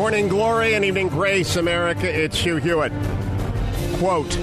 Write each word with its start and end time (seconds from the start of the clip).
Morning 0.00 0.28
glory 0.28 0.72
and 0.72 0.82
evening 0.82 1.08
grace, 1.08 1.56
America. 1.56 2.08
It's 2.08 2.38
Hugh 2.38 2.56
Hewitt. 2.56 2.90
Quote, 3.98 4.34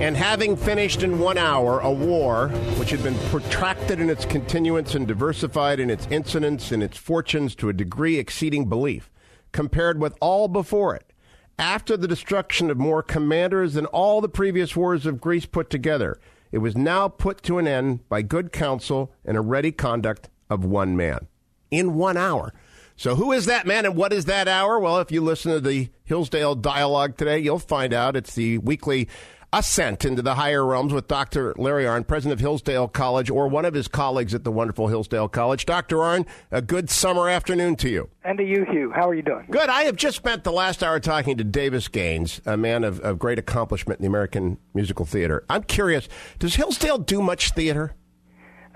and 0.00 0.16
having 0.16 0.56
finished 0.56 1.04
in 1.04 1.20
one 1.20 1.38
hour 1.38 1.78
a 1.78 1.92
war 1.92 2.48
which 2.76 2.90
had 2.90 3.00
been 3.00 3.16
protracted 3.30 4.00
in 4.00 4.10
its 4.10 4.24
continuance 4.24 4.96
and 4.96 5.06
diversified 5.06 5.78
in 5.78 5.90
its 5.90 6.08
incidents 6.08 6.72
and 6.72 6.82
its 6.82 6.98
fortunes 6.98 7.54
to 7.54 7.68
a 7.68 7.72
degree 7.72 8.18
exceeding 8.18 8.68
belief, 8.68 9.12
compared 9.52 10.00
with 10.00 10.18
all 10.20 10.48
before 10.48 10.96
it, 10.96 11.12
after 11.56 11.96
the 11.96 12.08
destruction 12.08 12.68
of 12.68 12.76
more 12.76 13.00
commanders 13.00 13.74
than 13.74 13.86
all 13.86 14.20
the 14.20 14.28
previous 14.28 14.74
wars 14.74 15.06
of 15.06 15.20
Greece 15.20 15.46
put 15.46 15.70
together, 15.70 16.18
it 16.50 16.58
was 16.58 16.76
now 16.76 17.06
put 17.06 17.44
to 17.44 17.58
an 17.58 17.68
end 17.68 18.08
by 18.08 18.22
good 18.22 18.50
counsel 18.50 19.12
and 19.24 19.36
a 19.36 19.40
ready 19.40 19.70
conduct 19.70 20.30
of 20.50 20.64
one 20.64 20.96
man. 20.96 21.28
In 21.70 21.94
one 21.94 22.16
hour. 22.16 22.52
So, 22.96 23.16
who 23.16 23.32
is 23.32 23.46
that 23.46 23.66
man 23.66 23.86
and 23.86 23.96
what 23.96 24.12
is 24.12 24.26
that 24.26 24.46
hour? 24.46 24.78
Well, 24.78 25.00
if 25.00 25.10
you 25.10 25.20
listen 25.20 25.52
to 25.52 25.60
the 25.60 25.88
Hillsdale 26.04 26.54
dialogue 26.54 27.16
today, 27.16 27.38
you'll 27.38 27.58
find 27.58 27.92
out 27.92 28.14
it's 28.16 28.34
the 28.34 28.58
weekly 28.58 29.08
ascent 29.52 30.04
into 30.04 30.20
the 30.20 30.34
higher 30.34 30.64
realms 30.64 30.92
with 30.92 31.06
Dr. 31.06 31.54
Larry 31.56 31.84
Arnn, 31.84 32.06
president 32.06 32.34
of 32.34 32.40
Hillsdale 32.40 32.88
College, 32.88 33.30
or 33.30 33.46
one 33.48 33.64
of 33.64 33.74
his 33.74 33.86
colleagues 33.88 34.34
at 34.34 34.42
the 34.42 34.50
wonderful 34.50 34.88
Hillsdale 34.88 35.28
College. 35.28 35.64
Dr. 35.64 35.96
Arnn, 35.96 36.26
a 36.50 36.60
good 36.60 36.90
summer 36.90 37.28
afternoon 37.28 37.76
to 37.76 37.88
you. 37.88 38.10
And 38.24 38.38
to 38.38 38.44
you, 38.44 38.64
Hugh. 38.70 38.92
How 38.94 39.08
are 39.08 39.14
you 39.14 39.22
doing? 39.22 39.46
Good. 39.50 39.68
I 39.68 39.84
have 39.84 39.96
just 39.96 40.16
spent 40.16 40.44
the 40.44 40.52
last 40.52 40.82
hour 40.82 40.98
talking 40.98 41.36
to 41.36 41.44
Davis 41.44 41.88
Gaines, 41.88 42.40
a 42.46 42.56
man 42.56 42.84
of, 42.84 43.00
of 43.00 43.18
great 43.18 43.38
accomplishment 43.38 44.00
in 44.00 44.02
the 44.02 44.08
American 44.08 44.58
musical 44.72 45.04
theater. 45.04 45.44
I'm 45.48 45.62
curious, 45.62 46.08
does 46.38 46.56
Hillsdale 46.56 46.98
do 46.98 47.22
much 47.22 47.50
theater? 47.52 47.94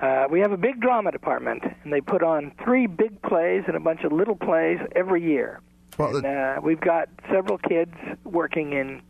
Uh, 0.01 0.27
we 0.31 0.41
have 0.41 0.53
a 0.53 0.57
big 0.57 0.81
drama 0.81 1.11
department, 1.11 1.63
and 1.83 1.93
they 1.93 2.01
put 2.01 2.23
on 2.23 2.53
three 2.65 2.87
big 2.87 3.21
plays 3.23 3.65
and 3.67 3.77
a 3.77 3.81
bunch 3.81 4.05
of 4.05 4.13
little 4.13 4.37
plays 4.37 4.79
every 4.95 5.23
year. 5.23 5.61
Well, 5.99 6.17
and, 6.17 6.27
uh, 6.27 6.61
we've 6.63 6.81
got 6.81 7.09
several 7.31 7.59
kids 7.59 7.95
working 8.25 8.73
in 8.73 9.03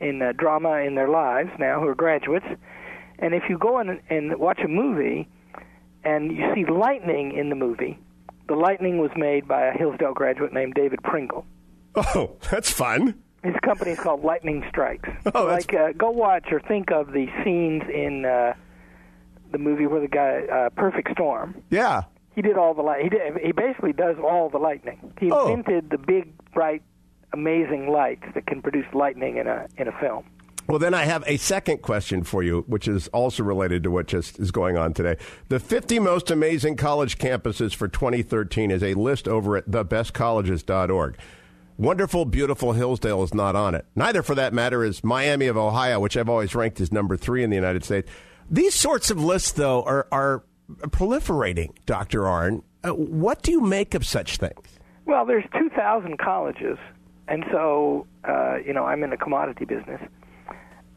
in 0.00 0.22
uh, 0.22 0.32
drama 0.32 0.78
in 0.78 0.94
their 0.94 1.08
lives 1.08 1.50
now 1.58 1.78
who 1.78 1.86
are 1.86 1.94
graduates. 1.94 2.46
And 3.18 3.34
if 3.34 3.44
you 3.48 3.58
go 3.58 3.78
in 3.80 4.00
and 4.08 4.38
watch 4.38 4.60
a 4.64 4.68
movie, 4.68 5.28
and 6.02 6.34
you 6.34 6.54
see 6.54 6.64
lightning 6.64 7.36
in 7.36 7.50
the 7.50 7.54
movie, 7.54 7.98
the 8.48 8.54
lightning 8.54 8.98
was 8.98 9.10
made 9.14 9.46
by 9.46 9.66
a 9.66 9.72
Hillsdale 9.72 10.14
graduate 10.14 10.52
named 10.52 10.74
David 10.74 11.02
Pringle. 11.02 11.46
Oh, 11.94 12.36
that's 12.50 12.70
fun. 12.70 13.22
His 13.44 13.54
company 13.62 13.92
is 13.92 13.98
called 14.00 14.24
Lightning 14.24 14.64
Strikes. 14.68 15.08
Oh, 15.34 15.44
like 15.44 15.72
uh, 15.72 15.92
go 15.92 16.10
watch 16.10 16.48
or 16.50 16.60
think 16.60 16.90
of 16.90 17.12
the 17.12 17.26
scenes 17.44 17.84
in. 17.88 18.24
Uh, 18.24 18.54
the 19.52 19.58
movie 19.58 19.86
where 19.86 20.00
the 20.00 20.08
guy 20.08 20.42
uh, 20.52 20.70
Perfect 20.70 21.10
Storm. 21.12 21.62
Yeah. 21.70 22.02
He 22.34 22.42
did 22.42 22.56
all 22.56 22.74
the 22.74 22.82
light. 22.82 23.02
He 23.02 23.08
did. 23.08 23.20
He 23.44 23.52
basically 23.52 23.92
does 23.92 24.16
all 24.22 24.48
the 24.48 24.58
lightning. 24.58 25.12
He 25.18 25.30
oh. 25.30 25.52
invented 25.52 25.90
the 25.90 25.98
big, 25.98 26.32
bright, 26.52 26.82
amazing 27.32 27.90
lights 27.90 28.24
that 28.34 28.46
can 28.46 28.62
produce 28.62 28.86
lightning 28.94 29.36
in 29.36 29.46
a 29.46 29.66
in 29.76 29.88
a 29.88 29.92
film. 30.00 30.24
Well, 30.70 30.78
then 30.78 30.94
I 30.94 31.04
have 31.04 31.24
a 31.26 31.36
second 31.36 31.82
question 31.82 32.22
for 32.22 32.44
you, 32.44 32.64
which 32.68 32.86
is 32.86 33.08
also 33.08 33.42
related 33.42 33.82
to 33.82 33.90
what 33.90 34.06
just 34.06 34.38
is 34.38 34.52
going 34.52 34.76
on 34.76 34.94
today. 34.94 35.16
The 35.48 35.58
50 35.58 35.98
most 35.98 36.30
amazing 36.30 36.76
college 36.76 37.18
campuses 37.18 37.74
for 37.74 37.88
2013 37.88 38.70
is 38.70 38.80
a 38.80 38.94
list 38.94 39.26
over 39.26 39.56
at 39.56 39.68
thebestcolleges.org. 39.68 41.18
Wonderful, 41.76 42.24
beautiful 42.24 42.74
Hillsdale 42.74 43.24
is 43.24 43.34
not 43.34 43.56
on 43.56 43.74
it. 43.74 43.84
Neither, 43.96 44.22
for 44.22 44.36
that 44.36 44.52
matter, 44.52 44.84
is 44.84 45.02
Miami 45.02 45.46
of 45.46 45.56
Ohio, 45.56 45.98
which 45.98 46.16
I've 46.16 46.28
always 46.28 46.54
ranked 46.54 46.80
as 46.80 46.92
number 46.92 47.16
three 47.16 47.42
in 47.42 47.50
the 47.50 47.56
United 47.56 47.82
States. 47.82 48.08
These 48.50 48.74
sorts 48.74 49.12
of 49.12 49.22
lists, 49.22 49.52
though, 49.52 49.82
are, 49.84 50.08
are 50.10 50.42
proliferating, 50.88 51.70
Dr. 51.86 52.22
Arnn. 52.22 52.62
Uh, 52.82 52.90
what 52.90 53.42
do 53.42 53.52
you 53.52 53.60
make 53.60 53.94
of 53.94 54.04
such 54.04 54.38
things? 54.38 54.78
Well, 55.06 55.24
there's 55.24 55.44
2,000 55.56 56.18
colleges, 56.18 56.78
and 57.28 57.44
so, 57.52 58.06
uh, 58.24 58.56
you 58.56 58.72
know, 58.72 58.84
I'm 58.84 59.04
in 59.04 59.10
the 59.10 59.16
commodity 59.16 59.64
business. 59.64 60.00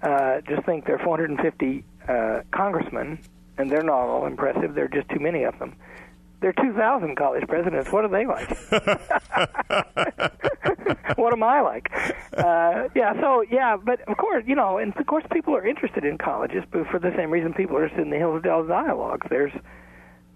Uh, 0.01 0.41
just 0.47 0.65
think 0.65 0.85
there 0.85 0.95
are 0.95 1.03
450 1.03 1.83
uh, 2.07 2.41
congressmen, 2.51 3.19
and 3.57 3.71
they're 3.71 3.83
not 3.83 4.07
all 4.07 4.25
impressive. 4.25 4.73
There 4.73 4.85
are 4.85 4.89
just 4.89 5.09
too 5.09 5.19
many 5.19 5.43
of 5.43 5.57
them. 5.59 5.75
There 6.43 6.49
are 6.49 6.61
2,000 6.61 7.15
college 7.15 7.47
presidents. 7.47 7.89
What 7.89 8.03
are 8.03 8.09
they 8.09 8.25
like? 8.25 8.49
what 11.17 11.31
am 11.31 11.41
I 11.41 11.61
like? 11.61 11.89
Uh, 12.35 12.89
yeah, 12.93 13.13
so, 13.21 13.45
yeah, 13.49 13.77
but 13.77 14.01
of 14.09 14.17
course, 14.17 14.43
you 14.45 14.53
know, 14.53 14.77
and 14.77 14.93
of 14.97 15.07
course 15.07 15.23
people 15.31 15.55
are 15.55 15.65
interested 15.65 16.03
in 16.03 16.17
colleges, 16.17 16.65
but 16.69 16.85
for 16.87 16.99
the 16.99 17.13
same 17.15 17.31
reason 17.31 17.53
people 17.53 17.77
are 17.77 17.83
interested 17.83 18.03
in 18.03 18.09
the 18.09 18.17
Hillsdale 18.17 18.67
dialogues. 18.67 19.25
There's 19.29 19.53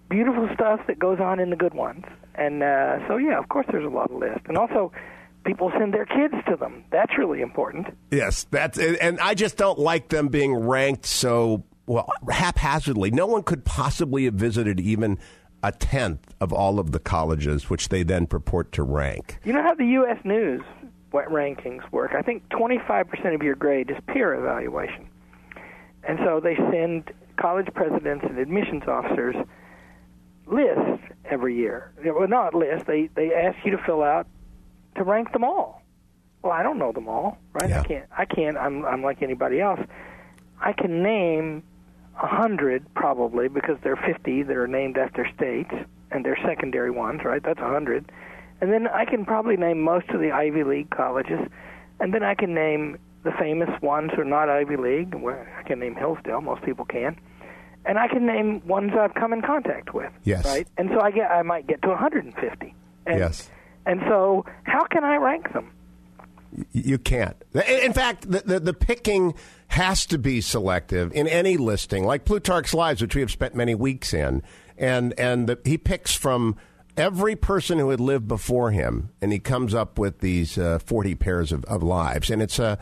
beautiful 0.09 0.47
stuff 0.53 0.79
that 0.87 0.97
goes 0.97 1.19
on 1.19 1.41
in 1.41 1.49
the 1.49 1.57
good 1.57 1.73
ones. 1.73 2.05
And 2.35 2.63
uh, 2.63 3.05
so, 3.09 3.17
yeah, 3.17 3.37
of 3.37 3.49
course 3.49 3.65
there's 3.69 3.83
a 3.83 3.89
lot 3.89 4.09
of 4.09 4.17
lists. 4.17 4.45
And 4.47 4.57
also, 4.57 4.93
people 5.43 5.73
send 5.77 5.93
their 5.93 6.05
kids 6.05 6.35
to 6.47 6.55
them. 6.55 6.85
That's 6.89 7.17
really 7.17 7.41
important. 7.41 7.87
Yes, 8.11 8.47
that's 8.49 8.79
and 8.79 9.19
I 9.19 9.33
just 9.33 9.57
don't 9.57 9.77
like 9.77 10.07
them 10.07 10.29
being 10.29 10.55
ranked 10.55 11.05
so 11.05 11.65
well 11.85 12.09
haphazardly. 12.29 13.11
No 13.11 13.25
one 13.25 13.43
could 13.43 13.65
possibly 13.65 14.23
have 14.23 14.35
visited 14.35 14.79
even 14.79 15.19
a 15.63 15.71
tenth 15.71 16.33
of 16.39 16.53
all 16.53 16.79
of 16.79 16.91
the 16.91 16.99
colleges, 16.99 17.69
which 17.69 17.89
they 17.89 18.03
then 18.03 18.27
purport 18.27 18.71
to 18.73 18.83
rank. 18.83 19.39
You 19.43 19.53
know 19.53 19.63
how 19.63 19.73
the 19.73 19.85
U.S. 19.85 20.19
News 20.23 20.61
rankings 21.29 21.89
work? 21.91 22.11
I 22.13 22.21
think 22.21 22.47
25% 22.49 23.35
of 23.35 23.41
your 23.41 23.55
grade 23.55 23.89
is 23.89 23.97
peer 24.07 24.33
evaluation. 24.33 25.09
And 26.03 26.19
so 26.23 26.39
they 26.39 26.55
send 26.55 27.11
college 27.37 27.67
presidents 27.73 28.25
and 28.27 28.37
admissions 28.37 28.83
officers 28.87 29.35
lists 30.45 31.03
every 31.25 31.55
year. 31.55 31.91
Well, 32.03 32.27
not 32.27 32.53
lists. 32.53 32.85
They 32.87 33.09
they 33.15 33.33
ask 33.33 33.57
you 33.65 33.71
to 33.71 33.77
fill 33.85 34.01
out 34.01 34.27
to 34.95 35.03
rank 35.03 35.33
them 35.33 35.43
all. 35.43 35.81
Well, 36.41 36.53
I 36.53 36.63
don't 36.63 36.77
know 36.77 36.91
them 36.91 37.09
all, 37.09 37.37
right? 37.53 37.69
Yeah. 37.69 37.81
I 37.81 37.83
can't. 37.83 38.05
I 38.17 38.25
can't. 38.25 38.57
I'm 38.57 38.85
I'm 38.85 39.03
like 39.03 39.21
anybody 39.21 39.59
else. 39.59 39.81
I 40.59 40.73
can 40.73 41.03
name 41.03 41.63
a 42.21 42.27
hundred 42.27 42.85
probably 42.95 43.47
because 43.47 43.77
there 43.83 43.93
are 43.93 44.13
50 44.13 44.43
that 44.43 44.55
are 44.55 44.67
named 44.67 44.97
after 44.97 45.27
states 45.35 45.71
and 46.11 46.25
they're 46.25 46.37
secondary 46.45 46.91
ones, 46.91 47.21
right? 47.23 47.43
That's 47.43 47.59
a 47.59 47.67
hundred. 47.67 48.11
And 48.61 48.71
then 48.71 48.87
I 48.87 49.05
can 49.05 49.25
probably 49.25 49.55
name 49.55 49.81
most 49.81 50.09
of 50.09 50.19
the 50.19 50.31
Ivy 50.31 50.63
League 50.63 50.89
colleges, 50.89 51.39
and 51.99 52.13
then 52.13 52.23
I 52.23 52.33
can 52.33 52.53
name 52.53 52.97
the 53.23 53.31
famous 53.31 53.69
ones 53.81 54.11
who 54.15 54.21
are 54.21 54.25
not 54.25 54.49
Ivy 54.49 54.77
League. 54.77 55.13
Where 55.13 55.55
I 55.59 55.67
can 55.67 55.79
name 55.79 55.95
Hillsdale, 55.95 56.41
most 56.41 56.63
people 56.63 56.85
can, 56.85 57.19
and 57.85 57.99
I 57.99 58.07
can 58.07 58.25
name 58.25 58.65
ones 58.65 58.93
I've 58.99 59.13
come 59.13 59.33
in 59.33 59.41
contact 59.41 59.93
with. 59.93 60.11
Yes. 60.23 60.45
Right. 60.45 60.67
And 60.77 60.89
so 60.91 61.01
I 61.01 61.11
get 61.11 61.29
I 61.29 61.41
might 61.43 61.67
get 61.67 61.81
to 61.83 61.89
150. 61.89 62.73
And, 63.05 63.19
yes. 63.19 63.49
And 63.85 64.01
so 64.07 64.45
how 64.63 64.85
can 64.85 65.03
I 65.03 65.17
rank 65.17 65.53
them? 65.53 65.71
You 66.71 66.97
can't. 66.97 67.35
In 67.67 67.93
fact, 67.93 68.29
the, 68.31 68.39
the, 68.39 68.59
the, 68.59 68.73
picking 68.73 69.33
has 69.67 70.05
to 70.07 70.17
be 70.17 70.41
selective 70.41 71.11
in 71.13 71.27
any 71.27 71.57
listing, 71.57 72.05
like 72.05 72.25
Plutarch's 72.25 72.73
Lives, 72.73 73.01
which 73.01 73.15
we 73.15 73.21
have 73.21 73.31
spent 73.31 73.55
many 73.55 73.75
weeks 73.75 74.13
in. 74.13 74.41
And, 74.77 75.13
and 75.19 75.47
the, 75.47 75.59
he 75.65 75.77
picks 75.77 76.15
from 76.15 76.55
every 76.95 77.35
person 77.35 77.77
who 77.77 77.89
had 77.89 77.99
lived 77.99 78.27
before 78.27 78.71
him, 78.71 79.09
and 79.21 79.31
he 79.31 79.39
comes 79.39 79.73
up 79.73 79.99
with 79.99 80.19
these 80.19 80.57
uh, 80.57 80.79
40 80.79 81.15
pairs 81.15 81.51
of, 81.51 81.63
of 81.65 81.83
lives. 81.83 82.29
And 82.29 82.41
it's 82.41 82.59
a, 82.59 82.77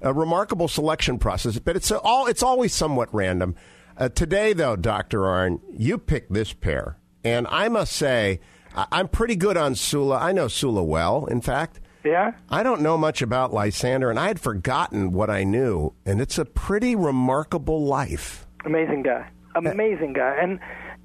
a 0.00 0.12
remarkable 0.12 0.68
selection 0.68 1.18
process, 1.18 1.58
but 1.58 1.76
it's, 1.76 1.90
a, 1.90 2.00
all, 2.00 2.26
it's 2.26 2.42
always 2.42 2.74
somewhat 2.74 3.12
random. 3.14 3.54
Uh, 3.96 4.08
today, 4.08 4.52
though, 4.52 4.76
Dr. 4.76 5.20
Arnn, 5.20 5.60
you 5.76 5.98
picked 5.98 6.32
this 6.32 6.52
pair. 6.52 6.96
And 7.22 7.46
I 7.48 7.68
must 7.68 7.92
say, 7.92 8.40
I'm 8.74 9.08
pretty 9.08 9.36
good 9.36 9.56
on 9.56 9.74
Sulla. 9.74 10.16
I 10.16 10.32
know 10.32 10.48
Sulla 10.48 10.82
well, 10.82 11.26
in 11.26 11.40
fact. 11.40 11.80
Yeah? 12.04 12.32
I 12.48 12.62
don't 12.62 12.80
know 12.80 12.96
much 12.96 13.22
about 13.22 13.52
Lysander, 13.52 14.10
and 14.10 14.18
I 14.18 14.28
had 14.28 14.40
forgotten 14.40 15.12
what 15.12 15.30
I 15.30 15.44
knew, 15.44 15.92
and 16.06 16.20
it's 16.20 16.38
a 16.38 16.44
pretty 16.44 16.96
remarkable 16.96 17.84
life. 17.84 18.46
Amazing 18.64 19.02
guy. 19.02 19.28
Amazing 19.54 20.12
guy. 20.14 20.36
And 20.40 20.60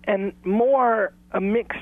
and 0.05 0.33
more 0.45 1.13
a 1.31 1.41
mixed 1.41 1.79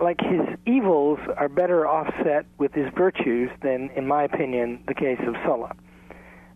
like 0.00 0.20
his 0.20 0.40
evils 0.66 1.18
are 1.36 1.48
better 1.48 1.86
offset 1.86 2.46
with 2.58 2.72
his 2.72 2.86
virtues 2.96 3.50
than 3.62 3.90
in 3.96 4.06
my 4.06 4.24
opinion 4.24 4.82
the 4.86 4.94
case 4.94 5.18
of 5.26 5.34
Sulla. 5.44 5.74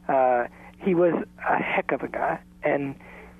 Uh, 0.09 0.45
he 0.79 0.95
was 0.95 1.15
a 1.47 1.63
heck 1.63 1.93
of 1.93 2.03
a 2.03 2.09
guy 2.09 2.41
and 2.63 2.95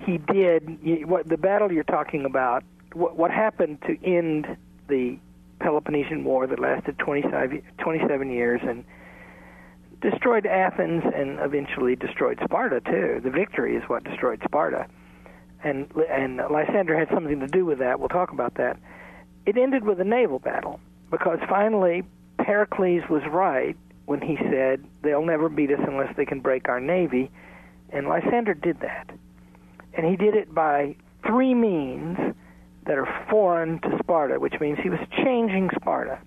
he 0.05 0.19
did 0.19 1.07
what 1.09 1.29
the 1.29 1.37
battle 1.37 1.73
you're 1.73 1.85
talking 1.85 2.25
about 2.25 2.65
what, 2.93 3.17
what 3.17 3.31
happened 3.31 3.79
to 3.83 3.97
end 4.05 4.57
the 4.89 5.19
Peloponnesian 5.61 6.25
War 6.25 6.47
that 6.47 6.59
lasted 6.59 6.99
25, 6.99 7.63
27 7.79 8.31
years 8.31 8.61
and 8.65 8.85
destroyed 10.01 10.47
Athens 10.47 11.03
and 11.15 11.39
eventually 11.41 11.95
destroyed 11.95 12.39
Sparta 12.43 12.81
too. 12.81 13.21
The 13.23 13.31
victory 13.31 13.77
is 13.77 13.83
what 13.87 14.05
destroyed 14.05 14.41
Sparta, 14.45 14.87
and 15.63 15.91
and 16.11 16.41
Lysander 16.51 16.99
had 16.99 17.09
something 17.13 17.41
to 17.41 17.47
do 17.47 17.65
with 17.65 17.79
that. 17.79 18.01
We'll 18.01 18.09
talk 18.09 18.33
about 18.33 18.55
that. 18.55 18.79
It 19.47 19.57
ended 19.57 19.85
with 19.85 20.01
a 20.01 20.05
naval 20.05 20.39
battle 20.39 20.81
because 21.11 21.39
finally 21.49 22.03
Pericles 22.39 23.09
was 23.09 23.23
right 23.31 23.77
when 24.07 24.21
he 24.21 24.37
said 24.51 24.85
they'll 25.03 25.25
never 25.25 25.49
beat 25.49 25.71
us 25.71 25.81
unless 25.87 26.15
they 26.17 26.25
can 26.25 26.41
break 26.41 26.69
our 26.69 26.81
navy, 26.81 27.31
and 27.91 28.09
Lysander 28.09 28.55
did 28.55 28.81
that, 28.81 29.11
and 29.95 30.07
he 30.07 30.17
did 30.17 30.35
it 30.35 30.55
by 30.55 30.97
three 31.27 31.55
means 31.55 32.19
that 32.87 32.99
are 32.99 33.27
foreign 33.29 33.79
to 33.81 33.99
Sparta, 33.99 34.39
which 34.41 34.59
means 34.61 34.79
he 34.83 34.91
was 34.91 35.01
changing 35.25 35.71
Sparta. 35.77 36.19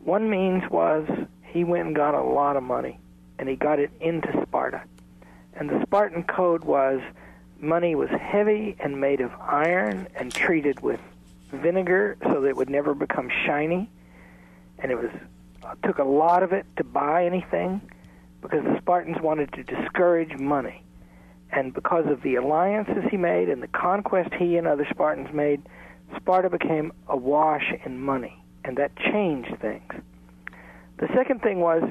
One 0.00 0.30
means 0.30 0.62
was 0.70 1.08
he 1.42 1.64
went 1.64 1.86
and 1.86 1.96
got 1.96 2.14
a 2.14 2.22
lot 2.22 2.56
of 2.56 2.62
money, 2.62 2.98
and 3.38 3.48
he 3.48 3.56
got 3.56 3.78
it 3.78 3.90
into 4.00 4.28
Sparta. 4.42 4.82
And 5.54 5.68
the 5.68 5.82
Spartan 5.82 6.22
code 6.24 6.64
was 6.64 7.00
money 7.58 7.94
was 7.94 8.10
heavy 8.10 8.76
and 8.78 9.00
made 9.00 9.20
of 9.20 9.32
iron 9.40 10.06
and 10.14 10.32
treated 10.32 10.80
with 10.80 11.00
vinegar 11.52 12.16
so 12.22 12.40
that 12.40 12.48
it 12.48 12.56
would 12.56 12.70
never 12.70 12.94
become 12.94 13.30
shiny. 13.46 13.90
And 14.78 14.92
it 14.92 14.96
was 14.96 15.10
took 15.84 15.98
a 15.98 16.04
lot 16.04 16.42
of 16.42 16.52
it 16.52 16.66
to 16.76 16.84
buy 16.84 17.24
anything 17.24 17.80
because 18.40 18.62
the 18.62 18.78
Spartans 18.78 19.20
wanted 19.20 19.52
to 19.54 19.64
discourage 19.64 20.38
money. 20.38 20.82
And 21.50 21.72
because 21.72 22.06
of 22.06 22.22
the 22.22 22.34
alliances 22.34 23.04
he 23.10 23.16
made 23.16 23.48
and 23.48 23.62
the 23.62 23.68
conquest 23.68 24.30
he 24.34 24.56
and 24.56 24.66
other 24.66 24.86
Spartans 24.90 25.32
made, 25.32 25.62
Sparta 26.16 26.50
became 26.50 26.92
awash 27.08 27.72
in 27.84 27.98
money, 28.00 28.42
and 28.64 28.76
that 28.76 28.96
changed 28.96 29.58
things. 29.60 29.92
The 30.98 31.08
second 31.14 31.42
thing 31.42 31.60
was 31.60 31.82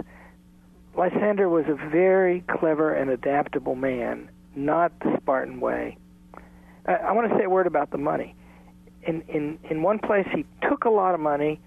Lysander 0.98 1.50
was 1.50 1.66
a 1.68 1.76
very 1.90 2.42
clever 2.42 2.94
and 2.94 3.10
adaptable 3.10 3.76
man, 3.76 4.30
not 4.56 4.98
the 5.00 5.18
Spartan 5.18 5.60
way. 5.60 5.98
I, 6.86 6.94
I 6.94 7.12
want 7.12 7.30
to 7.30 7.38
say 7.38 7.46
a 7.46 7.50
word 7.50 7.68
about 7.68 7.92
the 7.92 7.98
money. 7.98 8.36
In 9.04 9.22
in 9.28 9.60
in 9.70 9.84
one 9.84 10.00
place, 10.00 10.28
he 10.34 10.46
took 10.68 10.86
a 10.86 10.90
lot 10.90 11.14
of 11.14 11.20
money, 11.20 11.60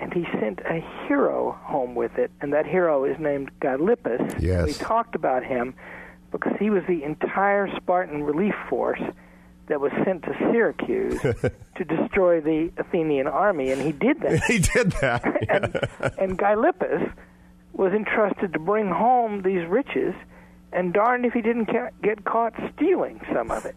and 0.00 0.12
he 0.14 0.24
sent 0.40 0.60
a 0.60 0.82
hero 1.06 1.58
home 1.62 1.94
with 1.94 2.16
it, 2.16 2.30
and 2.40 2.52
that 2.52 2.66
hero 2.66 3.04
is 3.04 3.18
named 3.18 3.50
Gylippus. 3.60 4.40
Yes. 4.40 4.66
We 4.66 4.72
talked 4.72 5.14
about 5.14 5.44
him 5.44 5.74
because 6.30 6.54
he 6.58 6.70
was 6.70 6.82
the 6.88 7.02
entire 7.04 7.68
Spartan 7.76 8.22
relief 8.24 8.54
force 8.68 9.00
that 9.68 9.80
was 9.80 9.90
sent 10.04 10.22
to 10.24 10.32
Syracuse 10.38 11.20
to 11.76 11.84
destroy 11.84 12.40
the 12.40 12.70
Athenian 12.76 13.26
army, 13.26 13.70
and 13.72 13.82
he 13.82 13.92
did 13.92 14.20
that. 14.20 14.42
he 14.48 14.58
did 14.58 14.92
that. 15.00 15.24
and, 15.48 16.18
and 16.18 16.38
Gylippus 16.38 17.12
was 17.72 17.92
entrusted 17.92 18.52
to 18.52 18.58
bring 18.58 18.88
home 18.90 19.42
these 19.42 19.66
riches, 19.68 20.14
and 20.72 20.92
darned 20.92 21.24
if 21.26 21.32
he 21.32 21.40
didn't 21.42 21.66
ca- 21.66 21.90
get 22.02 22.24
caught 22.24 22.52
stealing 22.74 23.20
some 23.34 23.50
of 23.50 23.64
it. 23.66 23.74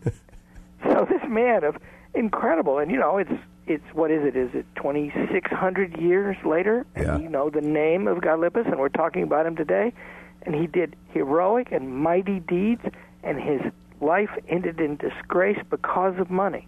so 0.84 1.08
this 1.10 1.22
man 1.28 1.64
of 1.64 1.78
incredible, 2.14 2.78
and 2.80 2.92
you 2.92 2.98
know, 2.98 3.18
it's 3.18 3.32
it's 3.68 3.84
what 3.94 4.10
is 4.12 4.24
it? 4.26 4.36
Is 4.36 4.50
it 4.54 4.66
twenty 4.76 5.12
six 5.32 5.52
hundred 5.52 5.98
years 6.00 6.36
later? 6.46 6.86
And 6.96 7.06
Yeah. 7.06 7.18
you 7.20 7.30
know 7.30 7.50
the 7.50 7.62
name 7.62 8.08
of 8.08 8.20
Gylippus, 8.20 8.66
and 8.68 8.80
we're 8.80 8.90
talking 8.90 9.24
about 9.24 9.46
him 9.46 9.56
today. 9.56 9.94
And 10.44 10.56
he 10.56 10.68
did 10.68 10.96
heroic 11.10 11.72
and 11.72 11.96
mighty 11.96 12.40
deeds, 12.40 12.82
and 13.24 13.40
his 13.40 13.62
life 14.02 14.30
ended 14.48 14.80
in 14.80 14.96
disgrace 14.98 15.60
because 15.70 16.18
of 16.20 16.30
money, 16.30 16.68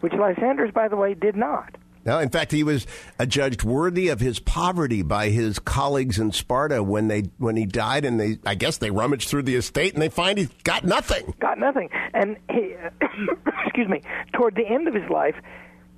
which 0.00 0.12
Lysander's, 0.12 0.72
by 0.72 0.88
the 0.88 0.96
way, 0.96 1.14
did 1.14 1.36
not. 1.36 1.76
No, 2.04 2.18
in 2.18 2.30
fact, 2.30 2.52
he 2.52 2.62
was 2.62 2.86
adjudged 3.18 3.64
worthy 3.64 4.08
of 4.08 4.18
his 4.18 4.38
poverty 4.38 5.02
by 5.02 5.28
his 5.28 5.58
colleagues 5.58 6.18
in 6.18 6.32
Sparta 6.32 6.82
when 6.82 7.08
they 7.08 7.24
when 7.36 7.56
he 7.56 7.66
died, 7.66 8.04
and 8.04 8.18
they 8.18 8.38
I 8.46 8.54
guess 8.54 8.78
they 8.78 8.90
rummaged 8.90 9.28
through 9.28 9.42
the 9.42 9.56
estate 9.56 9.92
and 9.92 10.00
they 10.00 10.08
find 10.08 10.38
he's 10.38 10.48
got 10.64 10.84
nothing. 10.84 11.34
got 11.38 11.58
nothing. 11.58 11.90
And 12.14 12.38
he, 12.50 12.74
excuse 13.66 13.88
me, 13.88 14.02
toward 14.32 14.54
the 14.54 14.66
end 14.66 14.88
of 14.88 14.94
his 14.94 15.08
life, 15.10 15.34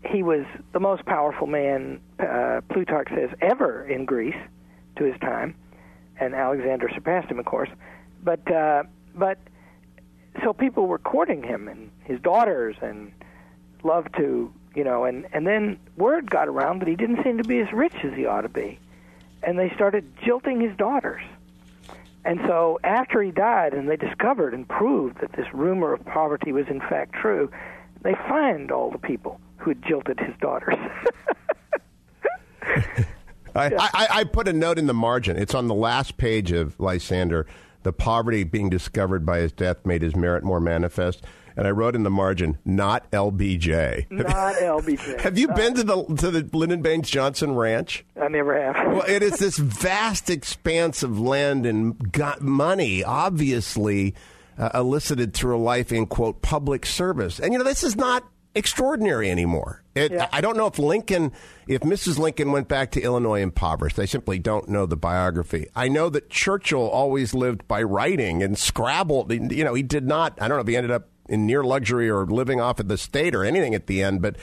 he 0.05 0.23
was 0.23 0.47
the 0.73 0.81
most 0.81 1.05
powerful 1.05 1.47
man, 1.47 2.01
uh, 2.19 2.61
Plutarch 2.73 3.09
says, 3.11 3.31
ever 3.41 3.87
in 3.87 4.05
Greece 4.05 4.35
to 4.97 5.05
his 5.05 5.19
time, 5.21 5.55
and 6.21 6.35
Alexander 6.35 6.89
surpassed 6.95 7.31
him, 7.31 7.39
of 7.39 7.47
course. 7.47 7.71
But 8.23 8.51
uh, 8.51 8.85
but 9.15 9.39
so 10.45 10.53
people 10.53 10.87
were 10.87 10.99
courting 10.99 11.43
him 11.43 11.67
and 11.67 11.91
his 12.05 12.21
daughters 12.21 12.77
and 12.81 13.13
loved 13.83 14.15
to 14.17 14.53
you 14.75 14.85
know 14.85 15.05
and 15.05 15.27
and 15.33 15.47
then 15.47 15.79
word 15.97 16.31
got 16.31 16.47
around 16.49 16.81
that 16.81 16.89
he 16.89 16.95
didn't 16.95 17.25
seem 17.25 17.39
to 17.39 17.45
be 17.45 17.59
as 17.59 17.73
rich 17.73 17.95
as 18.05 18.15
he 18.15 18.27
ought 18.27 18.43
to 18.43 18.49
be. 18.49 18.79
And 19.43 19.59
they 19.59 19.71
started 19.75 20.05
jilting 20.23 20.61
his 20.61 20.77
daughters. 20.77 21.23
And 22.23 22.41
so 22.47 22.79
after 22.85 23.23
he 23.23 23.31
died 23.31 23.73
and 23.73 23.89
they 23.89 23.97
discovered 23.97 24.53
and 24.53 24.69
proved 24.69 25.23
that 25.23 25.33
this 25.33 25.47
rumor 25.55 25.95
of 25.95 26.05
poverty 26.05 26.53
was 26.53 26.67
in 26.69 26.81
fact 26.81 27.15
true 27.15 27.51
they 28.03 28.15
fined 28.29 28.71
all 28.71 28.91
the 28.91 28.99
people 28.99 29.41
who 29.57 29.71
had 29.71 29.83
jilted 29.83 30.21
his 30.21 30.35
daughters 30.39 30.75
I, 33.55 33.75
I, 33.77 34.09
I 34.11 34.25
put 34.25 34.49
a 34.49 34.53
note 34.53 34.79
in 34.79 34.87
the 34.87 34.95
margin. 34.95 35.37
It's 35.37 35.55
on 35.55 35.69
the 35.69 35.75
last 35.75 36.17
page 36.17 36.53
of 36.53 36.79
Lysander. 36.79 37.47
The 37.83 37.93
poverty 37.93 38.45
being 38.45 38.69
discovered 38.69 39.25
by 39.25 39.39
his 39.39 39.53
death 39.53 39.87
made 39.87 40.03
his 40.03 40.15
merit 40.15 40.45
more 40.45 40.61
manifest. 40.61 41.25
And 41.57 41.67
I 41.67 41.71
wrote 41.71 41.95
in 41.95 42.05
the 42.05 42.11
margin, 42.11 42.59
not 42.65 43.11
LBJ. 43.11 44.11
not 44.11 44.55
lbj 44.61 45.21
Have 45.21 45.37
you 45.37 45.49
been 45.49 45.75
to 45.75 45.83
the 45.83 46.05
to 46.05 46.31
the 46.31 46.49
Lyndon 46.57 46.81
Baines 46.81 47.11
Johnson 47.11 47.55
Ranch? 47.55 48.05
i 48.21 48.29
never 48.29 48.61
have 48.61 48.93
Well, 48.93 49.05
it 49.07 49.23
is 49.23 49.33
this 49.39 49.59
vast 49.59 50.31
expanse 50.31 51.03
of 51.03 51.19
land 51.21 51.67
and 51.67 52.13
got 52.13 52.41
money, 52.41 53.03
obviously 53.03 54.15
uh, 54.59 54.71
elicited 54.75 55.35
through 55.35 55.57
a 55.57 55.59
life 55.59 55.91
in 55.91 56.07
quote 56.07 56.41
public 56.41 56.87
service. 56.87 57.41
And 57.41 57.53
you 57.53 57.59
know, 57.59 57.65
this 57.65 57.83
is 57.83 57.97
not 57.97 58.25
extraordinary 58.55 59.31
anymore. 59.31 59.83
It, 59.95 60.13
Yeah. 60.13 60.29
I 60.33 60.41
don't 60.41 60.57
know 60.57 60.67
if 60.67 60.79
Lincoln, 60.79 61.33
if 61.67 61.83
Mrs. 61.83 62.19
Lincoln 62.19 62.53
went 62.53 62.69
back 62.69 62.91
to 62.93 63.01
Illinois 63.01 63.41
impoverished. 63.43 63.99
I 63.99 64.05
simply 64.05 64.39
don't 64.39 64.69
know 64.69 64.87
the 64.87 64.97
biography. 64.97 65.69
I 65.75 65.89
know 65.89 66.09
that 66.11 66.31
Churchill 66.31 66.89
always 66.89 67.35
lived 67.35 67.67
by 67.69 67.83
writing 67.83 68.43
and 68.43 68.57
scrabbled. 68.57 69.33
You 69.33 69.65
know, 69.65 69.75
he 69.75 69.83
did 69.83 70.07
not. 70.07 70.41
I 70.41 70.49
don't 70.49 70.57
know 70.57 70.63
if 70.63 70.69
he 70.69 70.77
ended 70.77 70.91
up 70.93 71.09
in 71.29 71.47
near 71.47 71.63
luxury 71.63 72.11
or 72.11 72.27
living 72.27 72.61
off 72.61 72.81
of 72.81 72.89
the 72.89 72.99
state 72.99 73.35
or 73.35 73.45
anything 73.45 73.75
at 73.75 73.87
the 73.87 74.03
end, 74.03 74.21
but 74.23 74.37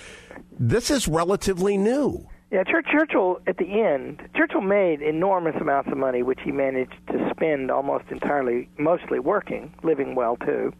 this 0.59 0.89
is 0.89 1.07
relatively 1.07 1.77
new. 1.77 2.27
Yeah, 2.50 2.63
Churchill 2.63 3.42
at 3.45 3.57
the 3.57 3.81
end, 3.81 4.21
Churchill 4.33 4.62
made 4.62 5.01
enormous 5.01 5.56
amounts 5.59 5.92
of 5.92 5.98
money, 5.98 6.24
which 6.24 6.39
he 6.45 6.51
managed 6.54 6.95
to 7.12 7.30
spend 7.30 7.69
almost 7.69 8.06
entirely, 8.09 8.69
mostly 8.77 9.19
working, 9.19 9.74
living 9.83 10.15
well 10.15 10.38
too. 10.38 10.71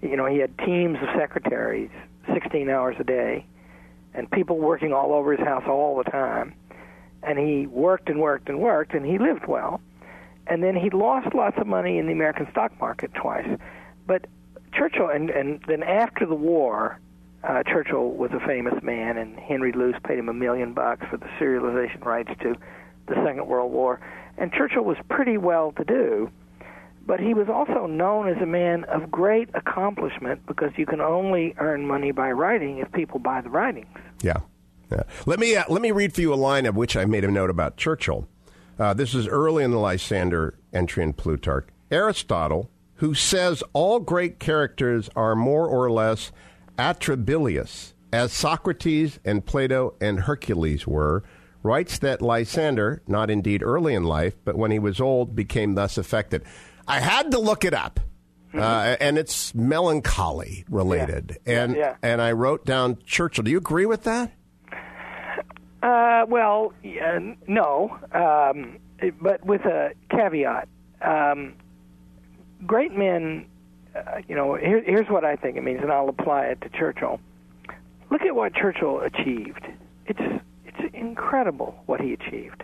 You 0.00 0.16
know, 0.16 0.26
he 0.26 0.38
had 0.38 0.56
teams 0.58 0.98
of 1.02 1.08
secretaries, 1.18 1.90
16 2.32 2.68
hours 2.68 2.96
a 2.98 3.04
day, 3.04 3.46
and 4.14 4.30
people 4.30 4.58
working 4.58 4.92
all 4.92 5.12
over 5.12 5.36
his 5.36 5.44
house 5.46 5.64
all 5.66 5.96
the 5.96 6.10
time. 6.10 6.54
And 7.22 7.38
he 7.38 7.66
worked 7.66 8.08
and 8.08 8.20
worked 8.20 8.48
and 8.48 8.60
worked, 8.60 8.94
and 8.94 9.04
he 9.04 9.18
lived 9.18 9.46
well. 9.46 9.80
And 10.46 10.62
then 10.62 10.76
he 10.76 10.90
lost 10.90 11.34
lots 11.34 11.56
of 11.58 11.66
money 11.66 11.98
in 11.98 12.06
the 12.06 12.12
American 12.12 12.46
stock 12.50 12.72
market 12.80 13.12
twice. 13.14 13.48
But 14.06 14.26
Churchill, 14.72 15.08
and, 15.08 15.30
and 15.30 15.60
then 15.66 15.82
after 15.82 16.24
the 16.26 16.34
war, 16.34 17.00
uh, 17.42 17.62
Churchill 17.64 18.10
was 18.10 18.30
a 18.32 18.46
famous 18.46 18.74
man, 18.82 19.16
and 19.18 19.38
Henry 19.38 19.72
Luce 19.72 19.96
paid 20.04 20.18
him 20.18 20.28
a 20.28 20.34
million 20.34 20.72
bucks 20.72 21.04
for 21.10 21.16
the 21.16 21.26
serialization 21.40 22.04
rights 22.04 22.30
to 22.42 22.54
the 23.06 23.14
Second 23.24 23.46
World 23.46 23.72
War. 23.72 24.00
And 24.38 24.52
Churchill 24.52 24.84
was 24.84 24.96
pretty 25.08 25.38
well 25.38 25.72
to 25.72 25.84
do, 25.84 26.30
but 27.06 27.20
he 27.20 27.34
was 27.34 27.48
also 27.48 27.86
known 27.86 28.28
as 28.28 28.36
a 28.42 28.46
man 28.46 28.84
of 28.84 29.10
great 29.10 29.48
accomplishment 29.54 30.44
because 30.46 30.72
you 30.76 30.86
can 30.86 31.00
only 31.00 31.54
earn 31.58 31.86
money 31.86 32.10
by 32.10 32.30
writing 32.32 32.78
if 32.78 32.90
people 32.92 33.20
buy 33.20 33.40
the 33.40 33.48
writings. 33.48 33.86
Yeah. 34.22 34.40
yeah. 34.90 35.04
Let 35.24 35.38
me 35.38 35.56
uh, 35.56 35.64
let 35.68 35.80
me 35.80 35.92
read 35.92 36.12
for 36.12 36.20
you 36.20 36.34
a 36.34 36.36
line 36.36 36.66
of 36.66 36.76
which 36.76 36.96
I 36.96 37.04
made 37.04 37.24
a 37.24 37.30
note 37.30 37.50
about 37.50 37.76
Churchill. 37.76 38.28
Uh, 38.78 38.92
this 38.92 39.14
is 39.14 39.26
early 39.26 39.64
in 39.64 39.70
the 39.70 39.78
Lysander 39.78 40.58
entry 40.72 41.02
in 41.02 41.12
Plutarch. 41.12 41.68
Aristotle, 41.90 42.70
who 42.96 43.14
says 43.14 43.62
all 43.72 44.00
great 44.00 44.38
characters 44.38 45.08
are 45.14 45.36
more 45.36 45.66
or 45.66 45.90
less 45.90 46.32
atrabilious, 46.76 47.92
as 48.12 48.32
Socrates 48.32 49.18
and 49.24 49.46
Plato 49.46 49.94
and 50.00 50.20
Hercules 50.20 50.86
were, 50.86 51.22
writes 51.62 51.98
that 51.98 52.22
Lysander, 52.22 53.02
not 53.06 53.30
indeed 53.30 53.62
early 53.62 53.94
in 53.94 54.04
life, 54.04 54.34
but 54.44 54.56
when 54.56 54.70
he 54.70 54.78
was 54.78 55.00
old, 55.00 55.34
became 55.34 55.74
thus 55.74 55.96
affected. 55.96 56.42
I 56.88 57.00
had 57.00 57.30
to 57.32 57.38
look 57.38 57.64
it 57.64 57.74
up. 57.74 58.00
Uh, 58.54 58.96
and 59.00 59.18
it's 59.18 59.54
melancholy 59.54 60.64
related, 60.70 61.36
Yeah. 61.44 61.62
and 61.64 61.76
Yeah. 61.76 61.96
and 62.02 62.22
I 62.22 62.32
wrote 62.32 62.64
down 62.64 62.96
Churchill. 63.04 63.44
Do 63.44 63.50
you 63.50 63.58
agree 63.58 63.84
with 63.84 64.04
that? 64.04 64.30
Uh, 65.82 66.24
well, 66.26 66.72
yeah, 66.82 67.18
no, 67.46 67.98
um, 68.12 68.78
but 69.20 69.44
with 69.44 69.64
a 69.66 69.92
caveat. 70.10 70.68
Um, 71.02 71.54
great 72.66 72.92
men, 72.96 73.46
uh, 73.94 74.22
you 74.26 74.34
know, 74.34 74.54
here, 74.54 74.82
here's 74.82 75.08
what 75.08 75.24
I 75.24 75.36
think 75.36 75.56
it 75.58 75.62
means, 75.62 75.80
and 75.82 75.92
I'll 75.92 76.08
apply 76.08 76.46
it 76.46 76.60
to 76.62 76.70
Churchill. 76.70 77.20
Look 78.10 78.22
at 78.22 78.34
what 78.34 78.54
Churchill 78.54 79.00
achieved. 79.00 79.66
It's 80.06 80.42
it's 80.64 80.94
incredible 80.94 81.74
what 81.86 82.00
he 82.00 82.14
achieved. 82.14 82.62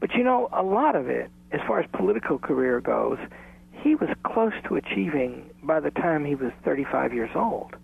But 0.00 0.14
you 0.14 0.24
know, 0.24 0.48
a 0.52 0.62
lot 0.62 0.96
of 0.96 1.08
it, 1.10 1.30
as 1.52 1.60
far 1.66 1.80
as 1.80 1.86
political 1.92 2.38
career 2.38 2.80
goes, 2.80 3.18
he 3.72 3.94
was 3.94 4.08
close 4.24 4.52
to 4.68 4.76
achieving 4.76 5.50
by 5.62 5.80
the 5.80 5.90
time 5.90 6.24
he 6.24 6.34
was 6.34 6.52
35 6.64 7.12
years 7.14 7.30
old. 7.34 7.74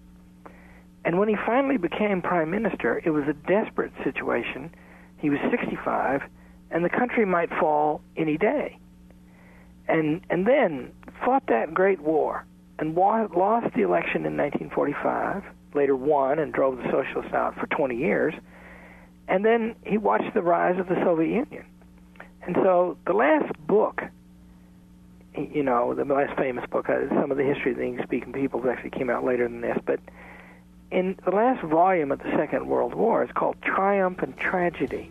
And 1.05 1.19
when 1.19 1.29
he 1.29 1.37
finally 1.47 1.77
became 1.79 2.21
prime 2.23 2.51
minister, 2.51 3.01
it 3.05 3.11
was 3.11 3.25
a 3.29 3.33
desperate 3.33 3.93
situation. 4.05 4.71
He 5.19 5.31
was 5.31 5.39
65, 5.51 6.23
and 6.71 6.85
the 6.85 6.91
country 6.91 7.25
might 7.25 7.51
fall 7.51 8.01
any 8.17 8.37
day. 8.37 8.79
And 9.89 10.21
and 10.31 10.47
then 10.47 10.93
fought 11.25 11.47
that 11.47 11.73
great 11.73 12.01
war 12.01 12.45
and 12.79 12.95
wa- 12.97 13.29
lost 13.35 13.73
the 13.75 13.83
election 13.83 14.27
in 14.27 14.37
1945. 14.37 15.45
Later 15.75 15.95
won 15.97 16.39
and 16.39 16.53
drove 16.53 16.77
the 16.79 16.91
socialists 16.91 17.33
out 17.35 17.55
for 17.55 17.67
20 17.69 17.97
years. 17.97 18.35
and 19.29 19.45
then 19.45 19.75
he 19.85 19.99
watched 19.99 20.35
the 20.35 20.43
rise 20.43 20.79
of 20.79 20.89
the 20.89 20.95
Soviet 21.05 21.29
Union. 21.29 21.65
And 22.47 22.57
so 22.63 22.97
the 23.07 23.13
last 23.13 23.53
book, 23.67 24.03
you 25.37 25.63
know, 25.63 25.95
the 25.95 26.05
last 26.05 26.37
famous 26.39 26.65
book, 26.71 26.89
uh, 26.89 27.09
some 27.21 27.31
of 27.31 27.37
the 27.37 27.45
history 27.45 27.73
of 27.73 27.79
the 27.79 27.85
English-speaking 27.85 28.33
peoples 28.33 28.65
actually 28.67 28.91
came 28.91 29.11
out 29.11 29.25
later 29.25 29.49
than 29.49 29.61
this, 29.61 29.79
but 29.85 30.01
in 30.91 31.19
the 31.25 31.33
last 31.33 31.63
volume 31.65 32.13
of 32.13 32.21
the 32.21 32.31
Second 32.37 32.67
World 32.67 32.95
War, 32.95 33.23
it's 33.23 33.33
called 33.33 33.57
Triumph 33.63 34.21
and 34.21 34.37
Tragedy 34.37 35.11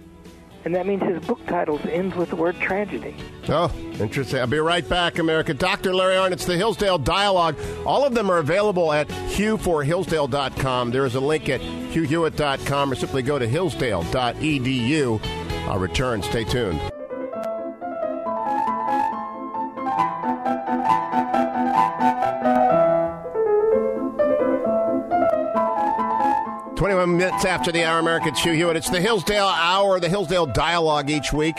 and 0.65 0.73
that 0.73 0.87
means 0.87 1.03
his 1.03 1.23
book 1.23 1.45
titles 1.45 1.79
ends 1.85 2.15
with 2.15 2.29
the 2.31 2.35
word 2.35 2.59
tragedy. 2.59 3.15
Oh, 3.47 3.71
interesting. 3.99 4.39
I'll 4.39 4.47
be 4.47 4.57
right 4.57 4.87
back, 4.87 5.19
America. 5.19 5.53
Dr. 5.53 5.93
Larry 5.93 6.15
Arnn, 6.15 6.31
it's 6.31 6.45
the 6.45 6.57
Hillsdale 6.57 6.97
Dialogue. 6.97 7.55
All 7.85 8.03
of 8.03 8.15
them 8.15 8.31
are 8.31 8.39
available 8.39 8.91
at 8.91 9.07
hughforhillsdale.com. 9.07 10.91
There 10.91 11.05
is 11.05 11.13
a 11.13 11.19
link 11.19 11.49
at 11.49 11.61
hughhewitt.com 11.61 12.91
or 12.91 12.95
simply 12.95 13.21
go 13.21 13.37
to 13.37 13.47
hillsdale.edu. 13.47 15.21
I'll 15.67 15.79
return. 15.79 16.23
Stay 16.23 16.43
tuned. 16.43 16.81
After 27.45 27.71
the 27.71 27.83
hour, 27.83 27.99
American 27.99 28.33
Hugh 28.33 28.53
Hewitt. 28.53 28.75
It's 28.75 28.89
the 28.89 28.99
Hillsdale 28.99 29.45
Hour, 29.45 29.99
the 29.99 30.09
Hillsdale 30.09 30.47
Dialogue 30.47 31.11
each 31.11 31.31
week, 31.31 31.55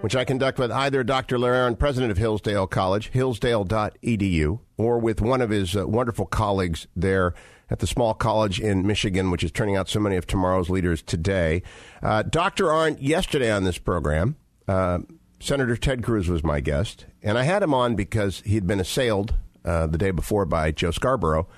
which 0.00 0.14
I 0.14 0.24
conduct 0.24 0.58
with 0.58 0.70
either 0.70 1.02
Dr. 1.02 1.38
Larry 1.38 1.56
Arnn, 1.56 1.78
president 1.78 2.12
of 2.12 2.18
Hillsdale 2.18 2.68
College, 2.68 3.08
hillsdale.edu, 3.08 4.60
or 4.76 4.98
with 4.98 5.20
one 5.20 5.40
of 5.40 5.50
his 5.50 5.76
uh, 5.76 5.88
wonderful 5.88 6.26
colleagues 6.26 6.86
there 6.94 7.34
at 7.68 7.80
the 7.80 7.86
small 7.86 8.14
college 8.14 8.60
in 8.60 8.86
Michigan, 8.86 9.30
which 9.30 9.42
is 9.42 9.50
turning 9.50 9.74
out 9.74 9.88
so 9.88 9.98
many 9.98 10.14
of 10.16 10.26
tomorrow's 10.26 10.70
leaders 10.70 11.02
today. 11.02 11.62
Uh, 12.00 12.22
Dr. 12.22 12.66
Arnn, 12.66 12.96
yesterday 13.00 13.50
on 13.50 13.64
this 13.64 13.78
program, 13.78 14.36
uh, 14.68 15.00
Senator 15.40 15.76
Ted 15.76 16.04
Cruz 16.04 16.28
was 16.28 16.44
my 16.44 16.60
guest, 16.60 17.06
and 17.22 17.36
I 17.36 17.42
had 17.42 17.62
him 17.62 17.74
on 17.74 17.96
because 17.96 18.40
he'd 18.42 18.66
been 18.66 18.80
assailed 18.80 19.34
uh, 19.64 19.88
the 19.88 19.98
day 19.98 20.12
before 20.12 20.44
by 20.44 20.70
Joe 20.70 20.92
Scarborough 20.92 21.48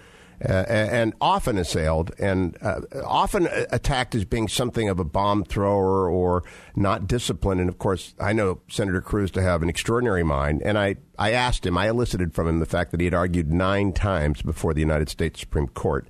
and 0.41 1.15
often 1.21 1.57
assailed 1.59 2.13
and 2.19 2.57
uh, 2.61 2.81
often 3.05 3.49
attacked 3.71 4.15
as 4.15 4.25
being 4.25 4.49
something 4.49 4.89
of 4.89 5.01
a 5.01 5.05
bomb 5.05 5.45
thrower 5.45 6.11
or 6.11 6.43
not 6.75 7.07
disciplined. 7.07 7.61
And 7.61 7.69
of 7.69 7.79
course, 7.79 8.15
I 8.21 8.33
know 8.33 8.61
Senator 8.69 9.01
Cruz 9.01 9.31
to 9.33 9.43
have 9.43 9.63
an 9.63 9.69
extraordinary 9.69 10.23
mind. 10.23 10.63
And 10.63 10.79
I, 10.79 10.97
I 11.19 11.33
asked 11.33 11.65
him, 11.65 11.79
I 11.79 11.89
elicited 11.89 12.35
from 12.35 12.49
him 12.49 12.59
the 12.59 12.67
fact 12.67 12.91
that 12.91 13.01
he 13.01 13.07
had 13.07 13.15
argued 13.15 13.53
nine 13.53 13.93
times 13.93 14.43
before 14.43 14.75
the 14.75 14.81
United 14.81 15.09
States 15.09 15.41
Supreme 15.41 15.69
Court. 15.69 16.07